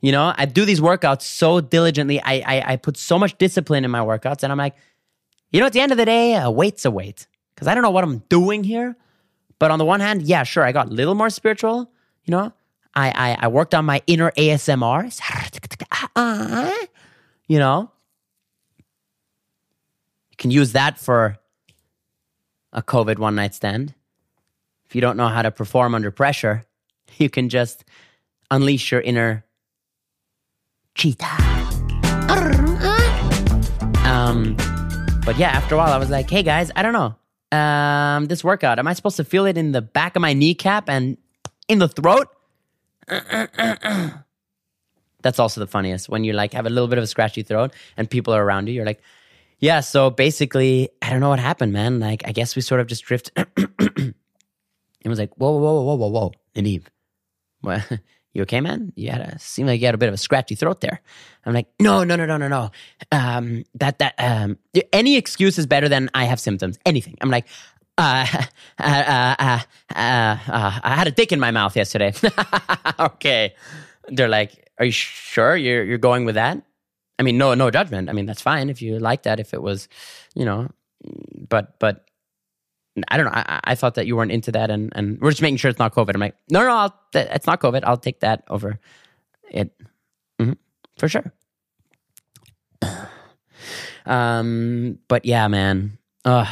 [0.00, 2.20] You know, I do these workouts so diligently.
[2.20, 4.74] I, I, I put so much discipline in my workouts, and I'm like,
[5.50, 7.82] you know, at the end of the day, a weight's a weight because I don't
[7.82, 8.96] know what I'm doing here.
[9.58, 11.88] But on the one hand, yeah, sure, I got a little more spiritual.
[12.24, 12.52] You know,
[12.94, 15.12] I I, I worked on my inner ASMR.
[17.48, 17.90] You know,
[20.42, 21.38] can use that for
[22.72, 23.94] a COVID one night stand.
[24.86, 26.66] If you don't know how to perform under pressure,
[27.16, 27.84] you can just
[28.50, 29.44] unleash your inner
[30.96, 31.38] cheetah.
[34.04, 34.56] Um,
[35.24, 37.14] but yeah, after a while, I was like, hey guys, I don't know.
[37.56, 40.88] Um, this workout, am I supposed to feel it in the back of my kneecap
[40.88, 41.16] and
[41.68, 42.28] in the throat?
[45.22, 47.72] That's also the funniest when you like have a little bit of a scratchy throat
[47.96, 48.74] and people are around you.
[48.74, 49.00] You're like,
[49.62, 49.80] yeah.
[49.80, 52.00] So basically, I don't know what happened, man.
[52.00, 53.30] Like, I guess we sort of just drift.
[53.36, 54.14] it
[55.06, 56.84] was like, whoa, whoa, whoa, whoa, whoa, whoa, Nadiv.
[57.62, 57.90] What?
[58.34, 58.94] You okay, man?
[58.96, 61.02] You had a seemed like you had a bit of a scratchy throat there.
[61.44, 62.70] I'm like, no, no, no, no, no, no.
[63.10, 64.56] Um, that that um,
[64.90, 66.78] any excuse is better than I have symptoms.
[66.86, 67.18] Anything.
[67.20, 67.46] I'm like,
[67.98, 68.26] uh,
[68.78, 69.60] uh, uh, uh,
[69.94, 72.14] uh, uh, I had a dick in my mouth yesterday.
[72.98, 73.54] okay.
[74.08, 76.62] They're like, are you sure you're you're going with that?
[77.18, 78.08] I mean, no, no judgment.
[78.08, 79.38] I mean, that's fine if you like that.
[79.40, 79.88] If it was,
[80.34, 80.68] you know,
[81.48, 82.04] but but
[83.08, 83.32] I don't know.
[83.34, 85.78] I, I thought that you weren't into that, and, and we're just making sure it's
[85.78, 86.14] not COVID.
[86.14, 87.82] I'm like, no, no, I'll, it's not COVID.
[87.84, 88.78] I'll take that over
[89.50, 89.70] it
[90.40, 90.56] Mhm.
[90.98, 91.32] for sure.
[94.04, 96.48] Um, but yeah, man, Ugh.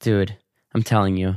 [0.00, 0.36] dude,
[0.74, 1.36] I'm telling you.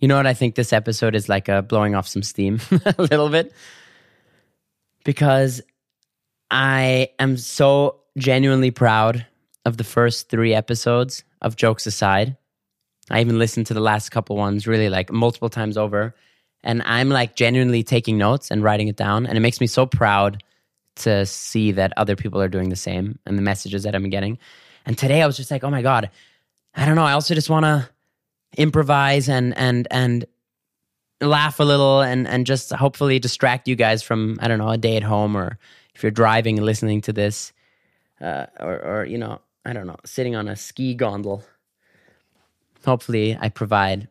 [0.00, 0.26] You know what?
[0.26, 3.52] I think this episode is like a blowing off some steam a little bit
[5.06, 5.62] because
[6.50, 9.24] I am so genuinely proud
[9.64, 12.36] of the first three episodes of Jokes Aside.
[13.08, 16.16] I even listened to the last couple ones really like multiple times over.
[16.64, 19.26] And I'm like genuinely taking notes and writing it down.
[19.26, 20.42] And it makes me so proud
[20.96, 24.38] to see that other people are doing the same and the messages that I'm getting.
[24.86, 26.10] And today I was just like, oh my God,
[26.74, 27.04] I don't know.
[27.04, 27.88] I also just want to
[28.56, 30.26] improvise and, and, and,
[31.20, 34.78] laugh a little and and just hopefully distract you guys from I don't know a
[34.78, 35.58] day at home or
[35.94, 37.52] if you're driving and listening to this
[38.20, 41.42] uh, or or you know I don't know sitting on a ski gondola.
[42.84, 44.08] Hopefully, I provide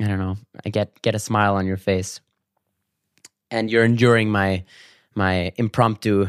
[0.00, 2.20] I don't know I get get a smile on your face,
[3.50, 4.64] and you're enduring my
[5.14, 6.28] my impromptu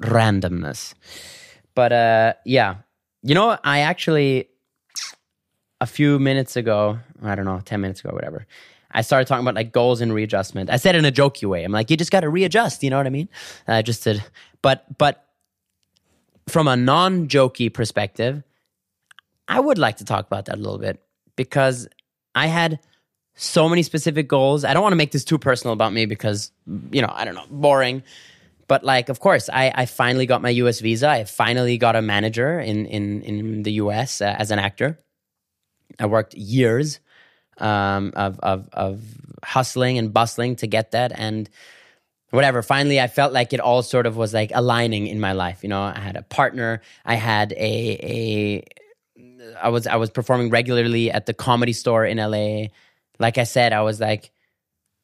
[0.00, 0.94] randomness.
[1.74, 2.76] But uh, yeah,
[3.22, 4.48] you know I actually
[5.80, 8.46] a few minutes ago I don't know ten minutes ago whatever
[8.94, 10.70] I started talking about like goals and readjustment.
[10.70, 11.64] I said in a jokey way.
[11.64, 12.82] I'm like, you just got to readjust.
[12.82, 13.28] You know what I mean?
[13.66, 14.22] I just to,
[14.60, 15.26] but but
[16.48, 18.42] from a non-jokey perspective,
[19.48, 21.00] I would like to talk about that a little bit
[21.36, 21.88] because
[22.34, 22.80] I had
[23.34, 24.64] so many specific goals.
[24.64, 26.50] I don't want to make this too personal about me because
[26.90, 28.02] you know I don't know, boring.
[28.68, 30.80] But like, of course, I, I finally got my U.S.
[30.80, 31.08] visa.
[31.08, 34.20] I finally got a manager in in in the U.S.
[34.20, 34.98] Uh, as an actor.
[35.98, 37.00] I worked years
[37.62, 39.02] um, of, of, of
[39.42, 41.12] hustling and bustling to get that.
[41.14, 41.48] And
[42.32, 42.62] whatever.
[42.62, 45.62] Finally, I felt like it all sort of was like aligning in my life.
[45.62, 46.80] You know, I had a partner.
[47.04, 47.54] I had a
[48.02, 48.64] a.
[49.62, 52.68] I was I was performing regularly at the comedy store in LA.
[53.18, 54.30] Like I said, I was like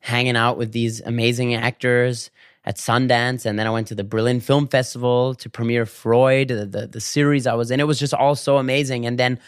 [0.01, 2.31] hanging out with these amazing actors
[2.65, 6.67] at Sundance, and then I went to the Berlin Film Festival to premiere Freud, the,
[6.67, 7.81] the, the series I was in.
[7.81, 9.07] It was just all so amazing.
[9.07, 9.39] And then,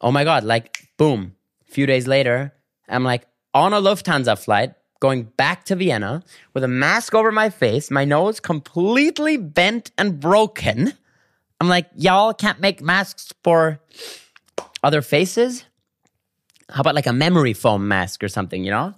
[0.00, 1.35] oh my god, like boom,
[1.68, 2.52] a few days later,
[2.88, 6.22] I'm like on a Lufthansa flight going back to Vienna
[6.54, 10.92] with a mask over my face, my nose completely bent and broken.
[11.60, 13.80] I'm like, y'all can't make masks for
[14.82, 15.64] other faces.
[16.68, 18.94] How about like a memory foam mask or something, you know?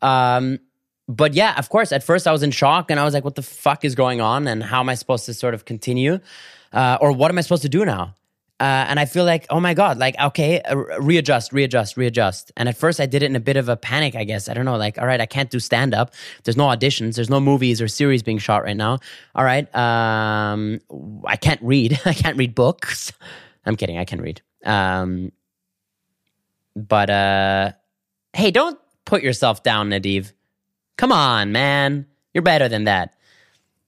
[0.00, 0.58] Um,
[1.08, 3.34] but yeah, of course, at first I was in shock and I was like, what
[3.34, 4.46] the fuck is going on?
[4.46, 6.18] And how am I supposed to sort of continue?
[6.72, 8.14] Uh, or what am I supposed to do now?
[8.62, 12.52] Uh, and I feel like, oh my God, like, okay, uh, readjust, readjust, readjust.
[12.56, 14.48] And at first I did it in a bit of a panic, I guess.
[14.48, 16.14] I don't know, like, all right, I can't do stand up.
[16.44, 17.16] There's no auditions.
[17.16, 19.00] There's no movies or series being shot right now.
[19.34, 19.66] All right.
[19.74, 20.80] Um,
[21.26, 22.00] I can't read.
[22.04, 23.12] I can't read books.
[23.66, 23.98] I'm kidding.
[23.98, 24.40] I can read.
[24.64, 25.32] Um,
[26.76, 27.72] but, uh,
[28.32, 30.32] hey, don't put yourself down, Nadiv.
[30.98, 32.06] Come on, man.
[32.32, 33.14] You're better than that.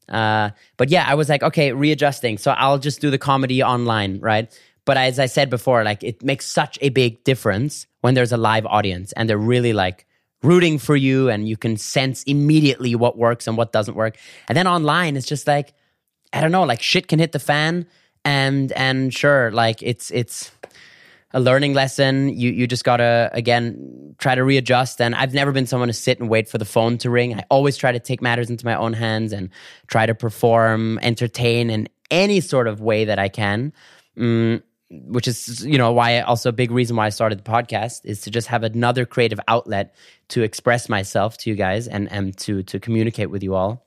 [0.09, 2.39] Uh, but yeah, I was like, okay, readjusting.
[2.39, 4.53] So I'll just do the comedy online, right?
[4.85, 8.37] But as I said before, like it makes such a big difference when there's a
[8.37, 10.07] live audience and they're really like
[10.43, 14.19] rooting for you and you can sense immediately what works and what doesn't work.
[14.49, 15.73] And then online, it's just like,
[16.33, 17.87] I don't know, like shit can hit the fan
[18.27, 20.51] and, and sure, like it's, it's,
[21.35, 22.31] a learning lesson.
[22.31, 25.01] You you just gotta again try to readjust.
[25.01, 27.35] And I've never been someone to sit and wait for the phone to ring.
[27.35, 29.51] I always try to take matters into my own hands and
[29.89, 33.73] try to perform, entertain in any sort of way that I can.
[34.17, 38.03] Mm, which is you know why also a big reason why I started the podcast
[38.05, 39.95] is to just have another creative outlet
[40.29, 43.85] to express myself to you guys and and to to communicate with you all,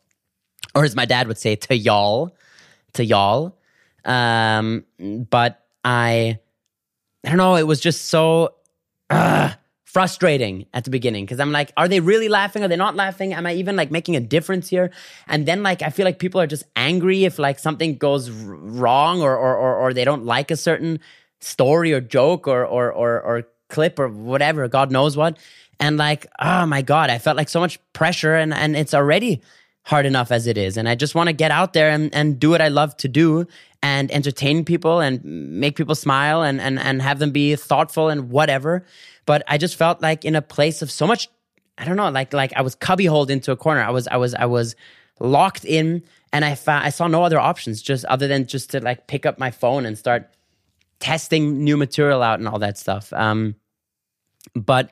[0.76, 2.36] or as my dad would say, to y'all,
[2.94, 3.58] to y'all.
[4.04, 6.40] Um, but I
[7.28, 8.56] I don't know, it was just so
[9.10, 9.52] uh,
[9.84, 12.64] frustrating at the beginning because I'm like, are they really laughing?
[12.64, 13.34] Are they not laughing?
[13.34, 14.92] Am I even like making a difference here?
[15.28, 19.22] And then like I feel like people are just angry if like something goes wrong
[19.22, 21.02] or, or or or they don't like a certain
[21.42, 25.38] story or joke or or or, or clip or whatever, God knows what.
[25.82, 29.42] And like, oh my God, I felt like so much pressure and and it's already
[29.84, 30.78] hard enough as it is.
[30.78, 33.08] And I just want to get out there and, and do what I love to
[33.08, 33.48] do
[33.84, 38.30] and entertain people and make people smile and, and, and have them be thoughtful and
[38.30, 38.86] whatever.
[39.26, 41.30] But I just felt like in a place of so much,
[41.78, 43.82] I don't know, like, like I was cubbyholed into a corner.
[43.82, 44.76] I was, I was, I was
[45.20, 48.80] locked in and I found, I saw no other options just other than just to
[48.80, 50.32] like pick up my phone and start
[51.00, 53.14] testing new material out and all that stuff.
[53.14, 53.56] Um,
[54.56, 54.92] but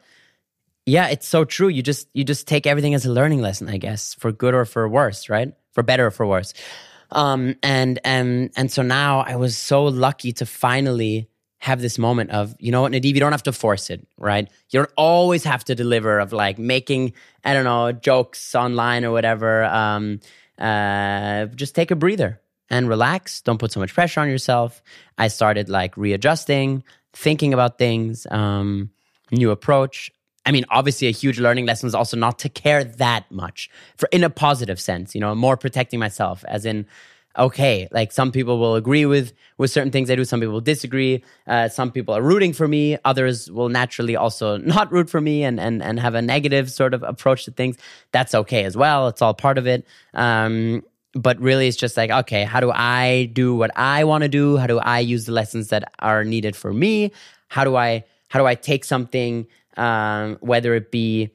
[0.85, 1.67] yeah, it's so true.
[1.67, 4.65] You just you just take everything as a learning lesson, I guess, for good or
[4.65, 5.53] for worse, right?
[5.71, 6.53] For better or for worse.
[7.11, 12.29] Um, and and and so now I was so lucky to finally have this moment
[12.29, 14.47] of, you know what, Nadiv, you don't have to force it, right?
[14.69, 17.13] You don't always have to deliver of like making,
[17.43, 19.63] I don't know, jokes online or whatever.
[19.63, 20.19] Um,
[20.59, 22.39] uh, just take a breather
[22.69, 23.41] and relax.
[23.41, 24.83] Don't put so much pressure on yourself.
[25.17, 28.91] I started like readjusting, thinking about things, um,
[29.31, 30.11] new approach.
[30.45, 34.07] I mean, obviously, a huge learning lesson is also not to care that much for
[34.11, 35.15] in a positive sense.
[35.15, 36.85] You know, more protecting myself, as in,
[37.37, 40.61] okay, like some people will agree with with certain things I do, some people will
[40.61, 41.23] disagree.
[41.47, 45.43] Uh, some people are rooting for me, others will naturally also not root for me
[45.43, 47.77] and and and have a negative sort of approach to things.
[48.11, 49.07] That's okay as well.
[49.07, 49.85] It's all part of it.
[50.13, 50.83] Um,
[51.15, 54.57] but really, it's just like, okay, how do I do what I want to do?
[54.57, 57.11] How do I use the lessons that are needed for me?
[57.47, 61.31] How do I how do I take something um, whether it be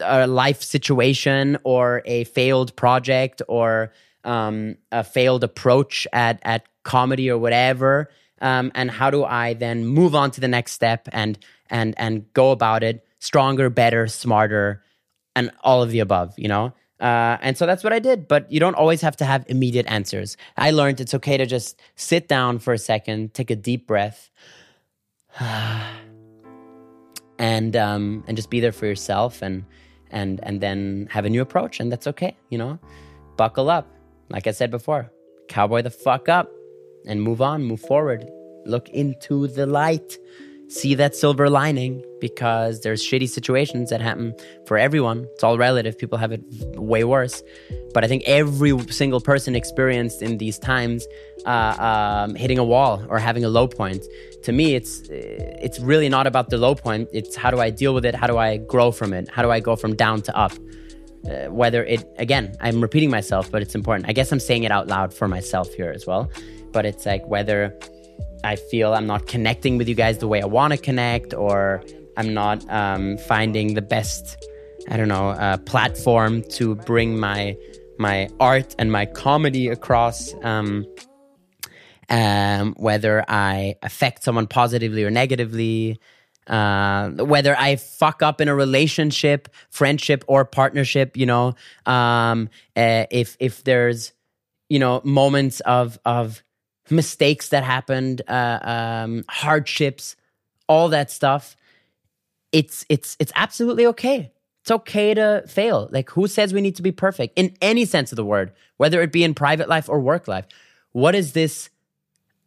[0.00, 3.92] a life situation or a failed project or
[4.24, 8.10] um, a failed approach at at comedy or whatever.
[8.40, 11.38] Um, and how do I then move on to the next step and
[11.70, 14.82] and and go about it stronger, better, smarter,
[15.34, 16.38] and all of the above.
[16.38, 16.72] You know.
[17.00, 18.26] Uh, and so that's what I did.
[18.26, 20.36] But you don't always have to have immediate answers.
[20.56, 24.30] I learned it's okay to just sit down for a second, take a deep breath.
[27.38, 29.64] and um, and just be there for yourself and
[30.10, 32.78] and and then have a new approach and that's okay you know?
[33.36, 33.86] Buckle up.
[34.30, 35.10] Like i said before
[35.48, 36.50] cowboy the fuck up
[37.06, 38.28] and move on move forward.
[38.66, 40.18] Look into the light
[40.68, 44.34] see that silver lining because there's shitty situations that happen
[44.66, 45.26] for everyone.
[45.34, 45.96] It's all relative.
[45.98, 46.42] People have it
[46.76, 47.42] way worse.
[47.94, 51.06] But I think every single person experienced in these times
[51.46, 54.04] uh, um, hitting a wall or having a low point.
[54.42, 57.08] To me, it's it's really not about the low point.
[57.12, 58.14] It's how do I deal with it?
[58.14, 59.28] How do I grow from it?
[59.28, 60.52] How do I go from down to up?
[61.28, 64.70] uh, whether it again i'm repeating myself but it's important i guess i'm saying it
[64.70, 66.30] out loud for myself here as well
[66.72, 67.76] but it's like whether
[68.44, 71.82] i feel i'm not connecting with you guys the way i want to connect or
[72.16, 74.36] i'm not um, finding the best
[74.90, 77.56] i don't know uh, platform to bring my
[77.98, 80.86] my art and my comedy across um,
[82.08, 85.98] um, whether i affect someone positively or negatively
[86.48, 93.04] uh, whether I fuck up in a relationship, friendship, or partnership, you know, um, uh,
[93.10, 94.12] if if there's
[94.68, 96.42] you know moments of of
[96.90, 100.16] mistakes that happened, uh, um, hardships,
[100.68, 101.56] all that stuff,
[102.52, 104.32] it's it's it's absolutely okay.
[104.62, 105.88] It's okay to fail.
[105.90, 109.00] Like who says we need to be perfect in any sense of the word, whether
[109.02, 110.46] it be in private life or work life?
[110.92, 111.70] What is this?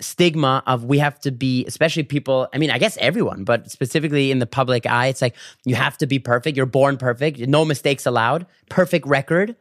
[0.01, 4.31] stigma of we have to be especially people i mean i guess everyone but specifically
[4.31, 7.63] in the public eye it's like you have to be perfect you're born perfect no
[7.63, 9.55] mistakes allowed perfect record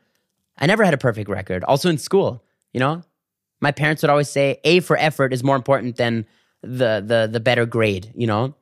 [0.59, 3.03] i never had a perfect record also in school you know
[3.61, 6.27] my parents would always say a for effort is more important than
[6.63, 8.55] the the the better grade you know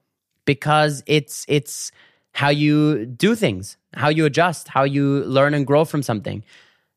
[0.45, 1.91] because it's it's
[2.33, 6.45] how you do things how you adjust how you learn and grow from something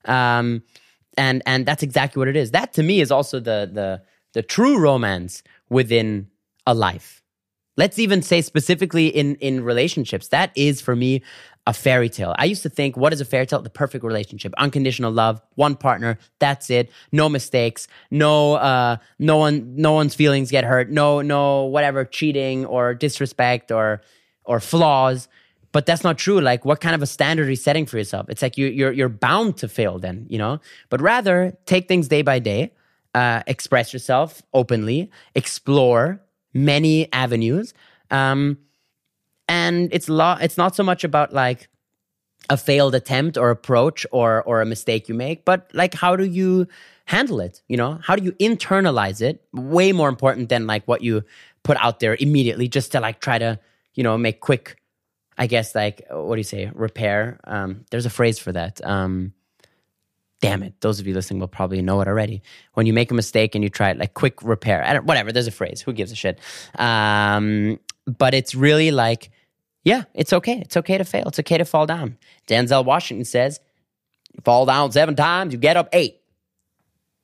[0.06, 0.62] um
[1.18, 4.02] and and that's exactly what it is that to me is also the the
[4.34, 6.28] the true romance within
[6.66, 7.22] a life.
[7.78, 10.28] Let's even say specifically in, in relationships.
[10.28, 11.22] That is for me
[11.68, 12.34] a fairy tale.
[12.38, 13.62] I used to think, what is a fairy tale?
[13.62, 16.90] The perfect relationship, unconditional love, one partner, that's it.
[17.12, 22.66] No mistakes, no uh, no one no one's feelings get hurt, no no whatever cheating
[22.66, 24.02] or disrespect or
[24.44, 25.28] or flaws.
[25.74, 26.42] But that's not true.
[26.42, 28.28] Like, what kind of a standard are you setting for yourself?
[28.28, 30.60] It's like you, you're you're bound to fail then, you know.
[30.90, 32.72] But rather take things day by day
[33.14, 36.22] uh, express yourself openly, explore
[36.54, 37.74] many avenues.
[38.10, 38.58] Um,
[39.48, 41.70] and it's lo- it's not so much about like
[42.50, 46.24] a failed attempt or approach or or a mistake you make, but like how do
[46.26, 46.68] you
[47.06, 47.62] handle it?
[47.68, 49.44] You know, how do you internalize it?
[49.54, 51.24] Way more important than like what you
[51.64, 53.60] put out there immediately, just to like try to
[53.94, 54.78] you know make quick.
[55.38, 56.72] I guess like what do you say?
[56.74, 57.40] Repair.
[57.46, 58.84] Um, there's a phrase for that.
[58.86, 59.34] Um,
[60.42, 62.42] damn it, those of you listening will probably know it already.
[62.74, 65.32] When you make a mistake and you try it, like quick repair, I don't, whatever,
[65.32, 65.82] there's a phrase.
[65.82, 66.40] Who gives a shit?
[66.76, 67.80] Um,
[68.18, 69.30] but it's really like,
[69.84, 70.60] yeah, it's okay.
[70.60, 71.28] It's okay to fail.
[71.28, 72.18] It's okay to fall down.
[72.48, 73.60] Denzel Washington says,
[74.44, 76.18] fall down seven times, you get up eight.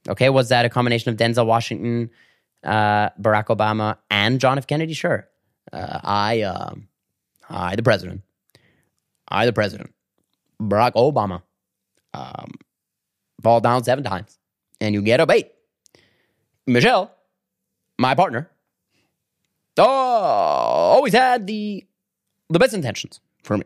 [0.07, 2.09] Okay, was that a combination of Denzel Washington,
[2.63, 4.67] uh, Barack Obama, and John F.
[4.67, 4.93] Kennedy?
[4.93, 5.27] Sure.
[5.71, 6.75] Uh, I, uh,
[7.49, 8.21] I, the president,
[9.27, 9.93] I, the president,
[10.61, 11.41] Barack Obama,
[12.13, 12.51] um,
[13.43, 14.39] fall down seven times
[14.79, 15.51] and you get up eight.
[16.65, 17.11] Michelle,
[17.97, 18.49] my partner,
[19.79, 21.85] oh, always had the
[22.49, 23.65] the best intentions for me.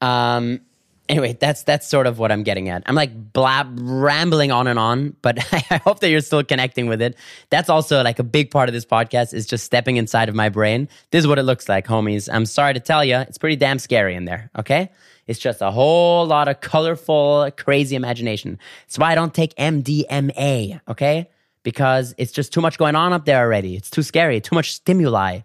[0.00, 0.60] Um.
[1.08, 2.82] Anyway, that's that's sort of what I'm getting at.
[2.86, 5.38] I'm like blab rambling on and on, but
[5.70, 7.16] I hope that you're still connecting with it.
[7.48, 10.48] That's also like a big part of this podcast is just stepping inside of my
[10.48, 10.88] brain.
[11.12, 12.28] This is what it looks like, homies.
[12.32, 14.50] I'm sorry to tell you, it's pretty damn scary in there.
[14.58, 14.90] Okay.
[15.26, 18.58] It's just a whole lot of colorful, crazy imagination.
[18.86, 21.28] That's why I don't take MDMA, okay?
[21.66, 23.74] Because it's just too much going on up there already.
[23.74, 25.40] It's too scary, too much stimuli.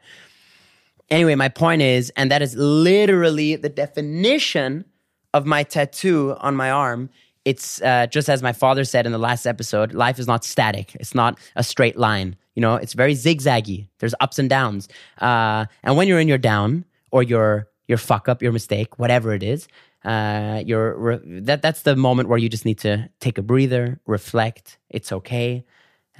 [1.10, 4.86] Anyway, my point is, and that is literally the definition
[5.34, 7.10] of my tattoo on my arm.
[7.44, 10.94] It's uh, just as my father said in the last episode life is not static,
[11.00, 12.36] it's not a straight line.
[12.54, 13.88] You know, it's very zigzaggy.
[13.98, 14.90] There's ups and downs.
[15.20, 19.34] Uh, and when you're in your down or your your fuck up, your mistake, whatever
[19.34, 19.68] it is,
[20.06, 24.00] uh, your re- that that's the moment where you just need to take a breather,
[24.06, 24.78] reflect.
[24.90, 25.66] It's okay,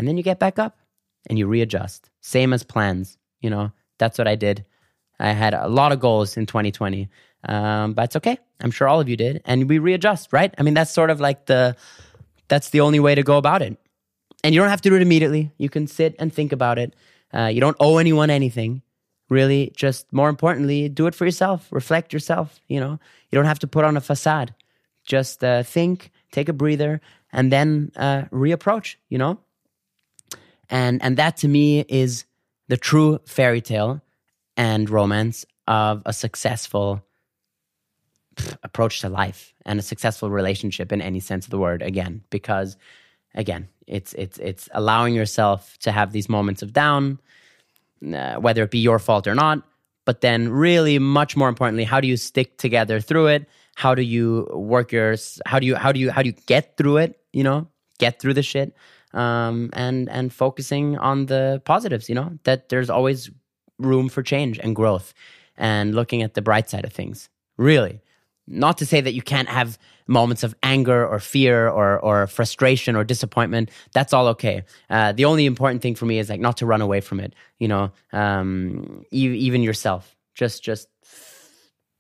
[0.02, 0.80] and then you get back up
[1.28, 2.10] and you readjust.
[2.22, 3.20] Same as plans.
[3.40, 4.66] You know, that's what I did.
[5.20, 7.08] I had a lot of goals in 2020,
[7.48, 8.40] um, but it's okay.
[8.62, 10.52] I'm sure all of you did, and we readjust, right?
[10.58, 11.76] I mean, that's sort of like the
[12.48, 13.78] that's the only way to go about it.
[14.44, 15.52] And you don't have to do it immediately.
[15.60, 16.96] You can sit and think about it.
[17.32, 18.82] Uh, you don't owe anyone anything
[19.30, 23.00] really just more importantly do it for yourself reflect yourself you know
[23.30, 24.54] you don't have to put on a facade
[25.06, 27.00] just uh, think take a breather
[27.32, 29.40] and then uh, reapproach you know
[30.72, 32.26] and and that to me is
[32.68, 34.02] the true fairy tale
[34.58, 37.04] and romance of a successful
[38.64, 42.78] approach to life and a successful relationship in any sense of the word again because
[43.36, 47.20] again it's it's it's allowing yourself to have these moments of down
[48.04, 49.62] uh, whether it be your fault or not.
[50.06, 53.48] But then, really, much more importantly, how do you stick together through it?
[53.76, 55.16] How do you work your?
[55.46, 55.76] How do you?
[55.76, 56.10] How do you?
[56.10, 57.20] How do you get through it?
[57.32, 57.68] You know,
[58.00, 58.76] get through the shit,
[59.14, 62.10] um, and and focusing on the positives.
[62.10, 63.30] You know, that there's always
[63.80, 65.14] room for change and growth,
[65.58, 67.30] and looking at the bright side of things.
[67.58, 68.02] Really,
[68.48, 72.96] Not to say that you can't have moments of anger or fear or or frustration
[72.96, 73.70] or disappointment.
[73.94, 74.64] That's all okay.
[74.90, 77.34] Uh, the only important thing for me is like not to run away from it.
[77.60, 80.16] You know, um, e- even yourself.
[80.34, 80.88] Just just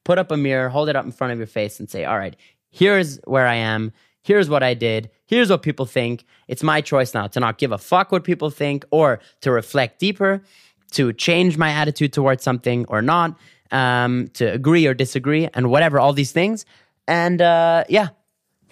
[0.04, 2.18] put up a mirror, hold it up in front of your face, and say, "All
[2.18, 2.36] right,
[2.70, 3.92] here's where I am.
[4.24, 5.10] Here's what I did.
[5.26, 6.26] Here's what people think.
[6.48, 10.00] It's my choice now to not give a fuck what people think or to reflect
[10.00, 10.44] deeper,
[10.92, 13.38] to change my attitude towards something or not,
[13.72, 16.66] um, to agree or disagree, and whatever, all these things.
[17.08, 18.10] And uh, yeah,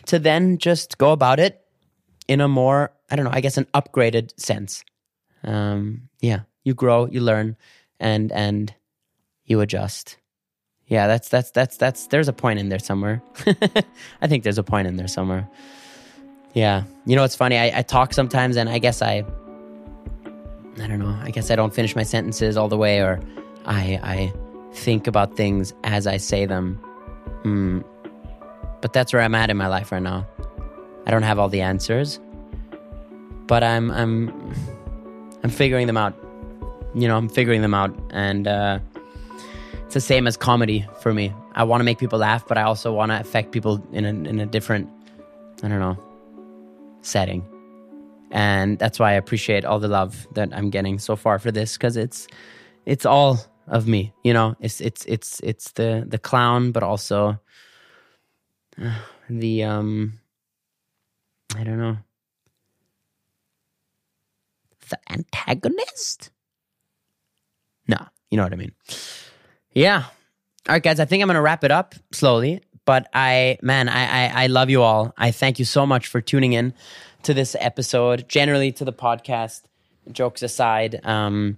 [0.06, 1.66] to then just go about it
[2.28, 4.84] in a more, I don't know, I guess an upgraded sense.
[5.44, 7.56] Um, yeah, you grow, you learn,
[8.00, 8.74] and and
[9.46, 10.18] you adjust.
[10.90, 13.22] Yeah, that's that's that's that's there's a point in there somewhere.
[14.22, 15.48] I think there's a point in there somewhere.
[16.54, 16.84] Yeah.
[17.06, 17.58] You know, it's funny.
[17.58, 19.24] I, I talk sometimes and I guess I
[20.82, 21.16] I don't know.
[21.22, 23.22] I guess I don't finish my sentences all the way or
[23.66, 24.34] I I
[24.74, 26.76] think about things as I say them.
[27.44, 27.82] Hmm.
[28.82, 30.26] But that's where I'm at in my life right now.
[31.06, 32.20] I don't have all the answers.
[33.46, 34.30] But I'm I'm
[35.44, 36.16] I'm figuring them out.
[36.96, 38.80] You know, I'm figuring them out and uh
[39.90, 41.34] it's the same as comedy for me.
[41.54, 44.10] I want to make people laugh, but I also want to affect people in a,
[44.10, 44.88] in a different,
[45.64, 45.98] I don't know,
[47.02, 47.44] setting.
[48.30, 51.74] And that's why I appreciate all the love that I'm getting so far for this
[51.74, 52.28] because it's
[52.86, 54.14] it's all of me.
[54.24, 57.40] You know, it's it's it's it's the the clown, but also
[59.28, 60.20] the um,
[61.56, 61.98] I don't know,
[64.88, 66.30] the antagonist.
[67.88, 67.98] No,
[68.30, 68.74] you know what I mean.
[69.80, 70.04] Yeah.
[70.68, 71.00] All right, guys.
[71.00, 72.62] I think I'm gonna wrap it up slowly.
[72.84, 75.14] But I, man, I, I, I love you all.
[75.18, 76.74] I thank you so much for tuning in
[77.24, 78.28] to this episode.
[78.28, 79.62] Generally, to the podcast.
[80.12, 81.58] Jokes aside, um,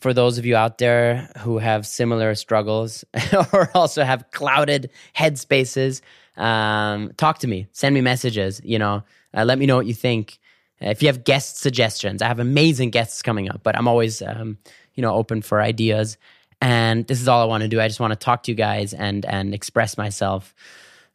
[0.00, 3.04] for those of you out there who have similar struggles
[3.52, 6.02] or also have clouded headspaces,
[6.36, 7.66] um, talk to me.
[7.72, 8.60] Send me messages.
[8.62, 9.02] You know,
[9.34, 10.38] uh, let me know what you think.
[10.80, 14.22] Uh, if you have guest suggestions, I have amazing guests coming up, but I'm always,
[14.22, 14.58] um,
[14.94, 16.16] you know, open for ideas.
[16.60, 17.80] And this is all I want to do.
[17.80, 20.54] I just want to talk to you guys and and express myself.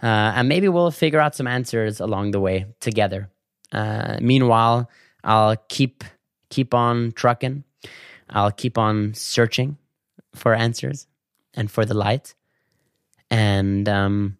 [0.01, 3.29] Uh, and maybe we'll figure out some answers along the way together.
[3.71, 4.89] Uh, meanwhile,
[5.23, 6.03] I'll keep
[6.49, 7.63] keep on trucking.
[8.29, 9.77] I'll keep on searching
[10.33, 11.07] for answers
[11.53, 12.33] and for the light.
[13.29, 14.37] And um,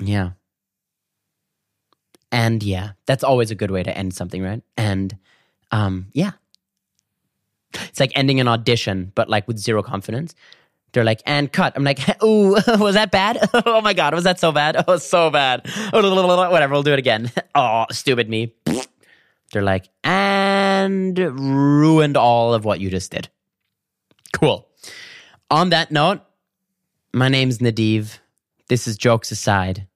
[0.00, 0.30] yeah.
[2.32, 4.62] And yeah, that's always a good way to end something, right?
[4.76, 5.16] And
[5.72, 6.32] um, yeah,
[7.74, 10.34] it's like ending an audition, but like with zero confidence.
[10.92, 11.74] They're like, and cut.
[11.76, 13.38] I'm like, ooh, was that bad?
[13.54, 14.84] oh my God, was that so bad?
[14.88, 15.68] Oh, so bad.
[15.92, 17.30] Whatever, we'll do it again.
[17.54, 18.54] oh, stupid me.
[19.52, 23.28] They're like, and ruined all of what you just did.
[24.32, 24.68] Cool.
[25.50, 26.20] On that note,
[27.12, 28.18] my name's Nadiv.
[28.68, 29.88] This is Jokes Aside.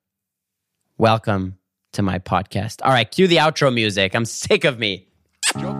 [0.99, 1.59] Welcome
[1.93, 2.81] to my podcast.
[2.83, 4.17] All right, cue the outro music.
[4.17, 5.07] I'm sick of me.
[5.59, 5.77] Joke,